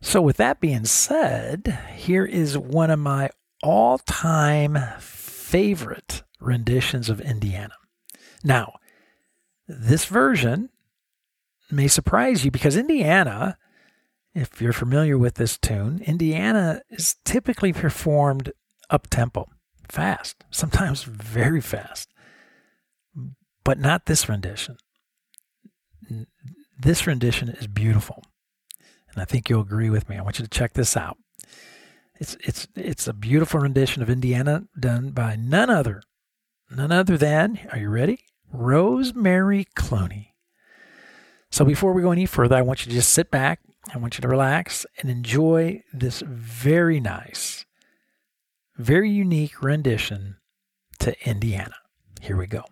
So, 0.00 0.20
with 0.20 0.36
that 0.36 0.60
being 0.60 0.84
said, 0.84 1.78
here 1.96 2.24
is 2.24 2.56
one 2.56 2.90
of 2.90 2.98
my 2.98 3.30
all-time 3.62 4.78
favorite 5.00 6.22
renditions 6.40 7.08
of 7.08 7.20
Indiana. 7.20 7.74
Now, 8.44 8.74
this 9.66 10.04
version 10.04 10.70
may 11.70 11.88
surprise 11.88 12.44
you 12.44 12.50
because 12.50 12.76
Indiana, 12.76 13.58
if 14.34 14.60
you're 14.60 14.72
familiar 14.72 15.18
with 15.18 15.34
this 15.34 15.58
tune, 15.58 16.00
Indiana 16.06 16.82
is 16.90 17.16
typically 17.24 17.72
performed 17.72 18.52
up 18.90 19.08
tempo 19.10 19.48
fast, 19.88 20.44
sometimes 20.50 21.02
very 21.02 21.60
fast, 21.60 22.08
but 23.64 23.78
not 23.78 24.06
this 24.06 24.28
rendition. 24.28 24.76
This 26.80 27.06
rendition 27.06 27.48
is 27.48 27.66
beautiful, 27.66 28.22
and 29.12 29.20
I 29.20 29.24
think 29.24 29.48
you'll 29.48 29.62
agree 29.62 29.90
with 29.90 30.08
me. 30.08 30.16
I 30.16 30.22
want 30.22 30.38
you 30.38 30.44
to 30.44 30.50
check 30.50 30.74
this 30.74 30.96
out. 30.96 31.18
It's 32.20 32.36
it's 32.40 32.68
it's 32.74 33.06
a 33.06 33.12
beautiful 33.12 33.60
rendition 33.60 34.02
of 34.02 34.10
Indiana 34.10 34.64
done 34.78 35.10
by 35.10 35.36
none 35.36 35.70
other, 35.70 36.02
none 36.70 36.92
other 36.92 37.16
than. 37.16 37.60
Are 37.72 37.78
you 37.78 37.88
ready? 37.88 38.20
Rosemary 38.52 39.66
Clooney. 39.76 40.28
So 41.50 41.64
before 41.64 41.92
we 41.92 42.02
go 42.02 42.12
any 42.12 42.26
further, 42.26 42.56
I 42.56 42.62
want 42.62 42.84
you 42.84 42.90
to 42.90 42.96
just 42.96 43.12
sit 43.12 43.30
back. 43.30 43.60
I 43.92 43.98
want 43.98 44.18
you 44.18 44.22
to 44.22 44.28
relax 44.28 44.84
and 44.98 45.10
enjoy 45.10 45.82
this 45.92 46.22
very 46.26 47.00
nice 47.00 47.64
very 48.78 49.10
unique 49.10 49.60
rendition 49.60 50.36
to 51.00 51.12
Indiana. 51.28 51.74
Here 52.20 52.36
we 52.36 52.46
go. 52.46 52.62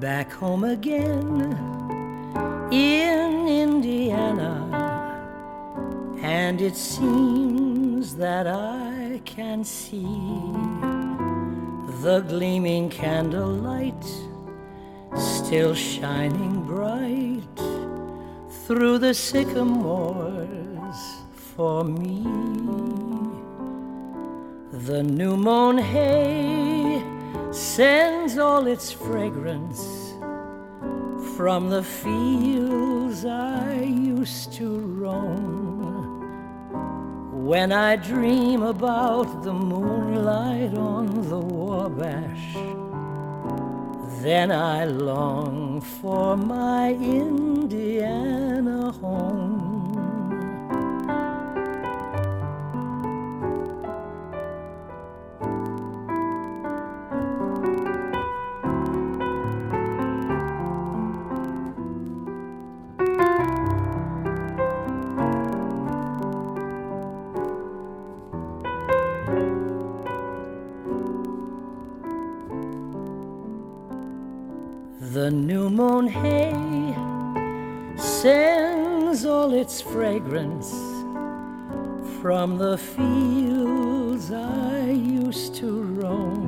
Back 0.00 0.32
home 0.32 0.64
again 0.64 1.54
in 2.72 3.48
Indiana, 3.48 4.52
and 6.22 6.60
it 6.60 6.74
seems 6.74 8.16
that 8.16 8.48
I 8.48 9.20
can 9.24 9.62
see 9.62 10.02
the 12.02 12.24
gleaming 12.28 12.90
candlelight 12.90 14.04
still 15.16 15.74
shining 15.74 16.64
bright 16.64 17.77
through 18.68 18.98
the 18.98 19.14
sycamores 19.14 21.00
for 21.32 21.82
me. 21.84 22.22
The 24.86 25.02
new 25.02 25.38
mown 25.38 25.78
hay 25.78 27.02
sends 27.50 28.36
all 28.36 28.66
its 28.66 28.92
fragrance 28.92 30.12
from 31.34 31.70
the 31.70 31.82
fields 31.82 33.24
I 33.24 33.84
used 33.84 34.52
to 34.58 34.80
roam. 34.80 36.20
When 37.46 37.72
I 37.72 37.96
dream 37.96 38.60
about 38.64 39.44
the 39.44 39.54
moonlight 39.54 40.74
on 40.76 41.06
the 41.30 41.38
Wabash, 41.38 42.54
then 44.22 44.50
I 44.50 44.84
long 44.84 45.80
for 45.80 46.36
my 46.36 46.92
Indiana 46.92 48.92
home. 48.92 49.67
Hay 76.08 76.94
sends 77.96 79.24
all 79.24 79.52
its 79.52 79.80
fragrance 79.80 80.70
from 82.20 82.58
the 82.58 82.76
fields 82.78 84.32
I 84.32 84.90
used 84.90 85.54
to 85.56 85.82
roam. 85.82 86.38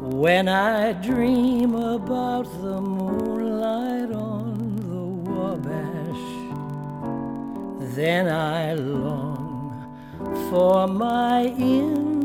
When 0.00 0.48
I 0.48 0.92
dream 0.92 1.74
about 1.74 2.44
the 2.62 2.80
moonlight 2.80 4.10
on 4.10 4.76
the 4.90 5.30
Wabash, 5.30 6.26
then 7.94 8.28
I 8.28 8.74
long 8.74 9.94
for 10.50 10.88
my 10.88 11.44
Indiana 11.44 12.15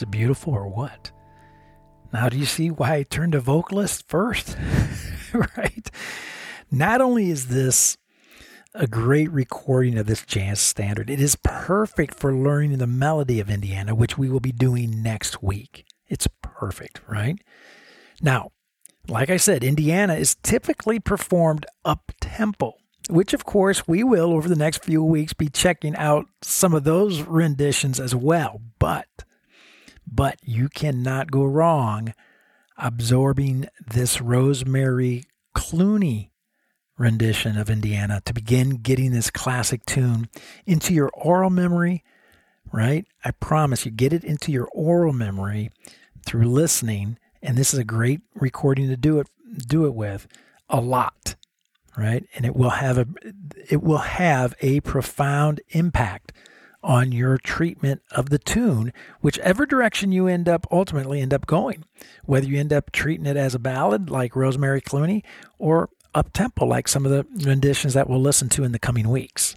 Is 0.00 0.04
it 0.04 0.10
beautiful 0.10 0.54
or 0.54 0.66
what? 0.66 1.10
Now, 2.10 2.30
do 2.30 2.38
you 2.38 2.46
see 2.46 2.70
why 2.70 2.94
I 2.94 3.02
turned 3.02 3.32
to 3.32 3.40
vocalist 3.40 4.08
first? 4.08 4.56
right? 5.34 5.90
Not 6.70 7.02
only 7.02 7.28
is 7.28 7.48
this 7.48 7.98
a 8.74 8.86
great 8.86 9.30
recording 9.30 9.98
of 9.98 10.06
this 10.06 10.24
jazz 10.24 10.58
standard, 10.58 11.10
it 11.10 11.20
is 11.20 11.36
perfect 11.42 12.14
for 12.14 12.34
learning 12.34 12.78
the 12.78 12.86
melody 12.86 13.40
of 13.40 13.50
Indiana, 13.50 13.94
which 13.94 14.16
we 14.16 14.30
will 14.30 14.40
be 14.40 14.52
doing 14.52 15.02
next 15.02 15.42
week. 15.42 15.84
It's 16.08 16.28
perfect, 16.40 17.02
right? 17.06 17.38
Now, 18.22 18.52
like 19.06 19.28
I 19.28 19.36
said, 19.36 19.62
Indiana 19.62 20.14
is 20.14 20.34
typically 20.36 20.98
performed 20.98 21.66
up 21.84 22.10
tempo, 22.22 22.72
which 23.10 23.34
of 23.34 23.44
course 23.44 23.86
we 23.86 24.02
will 24.02 24.32
over 24.32 24.48
the 24.48 24.56
next 24.56 24.82
few 24.82 25.04
weeks 25.04 25.34
be 25.34 25.50
checking 25.50 25.94
out 25.96 26.24
some 26.40 26.72
of 26.72 26.84
those 26.84 27.20
renditions 27.20 28.00
as 28.00 28.14
well. 28.14 28.62
But, 28.78 29.06
but 30.10 30.38
you 30.42 30.68
cannot 30.68 31.30
go 31.30 31.44
wrong 31.44 32.14
absorbing 32.76 33.68
this 33.86 34.20
Rosemary 34.20 35.24
Clooney 35.54 36.30
rendition 36.98 37.56
of 37.56 37.70
Indiana 37.70 38.20
to 38.24 38.34
begin 38.34 38.76
getting 38.76 39.12
this 39.12 39.30
classic 39.30 39.84
tune 39.86 40.28
into 40.66 40.92
your 40.92 41.10
aural 41.14 41.50
memory, 41.50 42.04
right? 42.72 43.06
I 43.24 43.30
promise 43.30 43.86
you, 43.86 43.90
get 43.90 44.12
it 44.12 44.24
into 44.24 44.52
your 44.52 44.68
aural 44.74 45.12
memory 45.12 45.70
through 46.26 46.44
listening. 46.44 47.18
And 47.42 47.56
this 47.56 47.72
is 47.72 47.78
a 47.78 47.84
great 47.84 48.20
recording 48.34 48.88
to 48.88 48.96
do 48.96 49.18
it 49.18 49.28
do 49.66 49.84
it 49.84 49.94
with 49.94 50.28
a 50.68 50.80
lot, 50.80 51.34
right? 51.96 52.24
And 52.34 52.44
it 52.44 52.54
will 52.54 52.70
have 52.70 52.98
a 52.98 53.06
it 53.68 53.82
will 53.82 53.98
have 53.98 54.54
a 54.60 54.80
profound 54.80 55.60
impact 55.70 56.32
on 56.82 57.12
your 57.12 57.38
treatment 57.38 58.02
of 58.10 58.30
the 58.30 58.38
tune, 58.38 58.92
whichever 59.20 59.66
direction 59.66 60.12
you 60.12 60.26
end 60.26 60.48
up 60.48 60.66
ultimately 60.70 61.20
end 61.20 61.34
up 61.34 61.46
going. 61.46 61.84
Whether 62.24 62.46
you 62.46 62.58
end 62.58 62.72
up 62.72 62.90
treating 62.92 63.26
it 63.26 63.36
as 63.36 63.54
a 63.54 63.58
ballad 63.58 64.10
like 64.10 64.36
Rosemary 64.36 64.80
Clooney 64.80 65.22
or 65.58 65.90
up 66.14 66.32
tempo 66.32 66.64
like 66.64 66.88
some 66.88 67.06
of 67.06 67.12
the 67.12 67.26
renditions 67.46 67.94
that 67.94 68.08
we'll 68.08 68.20
listen 68.20 68.48
to 68.50 68.64
in 68.64 68.72
the 68.72 68.78
coming 68.78 69.08
weeks. 69.08 69.54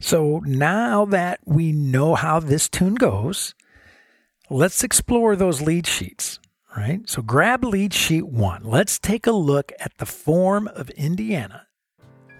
So 0.00 0.42
now 0.44 1.04
that 1.06 1.40
we 1.44 1.72
know 1.72 2.14
how 2.14 2.40
this 2.40 2.68
tune 2.68 2.96
goes, 2.96 3.54
let's 4.50 4.82
explore 4.82 5.36
those 5.36 5.62
lead 5.62 5.86
sheets, 5.86 6.40
right? 6.76 7.08
So 7.08 7.22
grab 7.22 7.64
lead 7.64 7.94
sheet 7.94 8.26
one. 8.26 8.64
Let's 8.64 8.98
take 8.98 9.26
a 9.26 9.32
look 9.32 9.72
at 9.78 9.96
the 9.98 10.06
form 10.06 10.68
of 10.68 10.90
Indiana, 10.90 11.68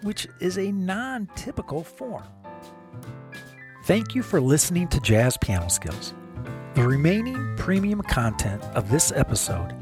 which 0.02 0.26
is 0.40 0.58
a 0.58 0.72
non 0.72 1.28
typical 1.36 1.84
form. 1.84 2.24
Thank 3.84 4.14
you 4.14 4.22
for 4.22 4.40
listening 4.40 4.88
to 4.88 4.98
Jazz 5.00 5.36
Piano 5.36 5.68
Skills. 5.68 6.14
The 6.72 6.82
remaining 6.82 7.54
premium 7.58 8.00
content 8.00 8.64
of 8.74 8.90
this 8.90 9.12
episode 9.12 9.74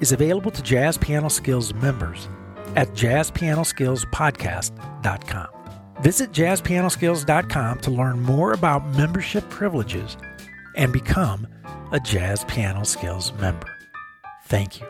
is 0.00 0.12
available 0.12 0.50
to 0.52 0.62
Jazz 0.62 0.96
Piano 0.96 1.28
Skills 1.28 1.74
members 1.74 2.26
at 2.74 2.88
jazzpianoskillspodcast.com. 2.94 5.48
Visit 6.00 6.32
jazzpianoskills.com 6.32 7.78
to 7.80 7.90
learn 7.90 8.22
more 8.22 8.54
about 8.54 8.88
membership 8.96 9.46
privileges 9.50 10.16
and 10.74 10.90
become 10.90 11.46
a 11.92 12.00
Jazz 12.00 12.46
Piano 12.46 12.84
Skills 12.84 13.34
member. 13.34 13.68
Thank 14.44 14.80
you. 14.80 14.86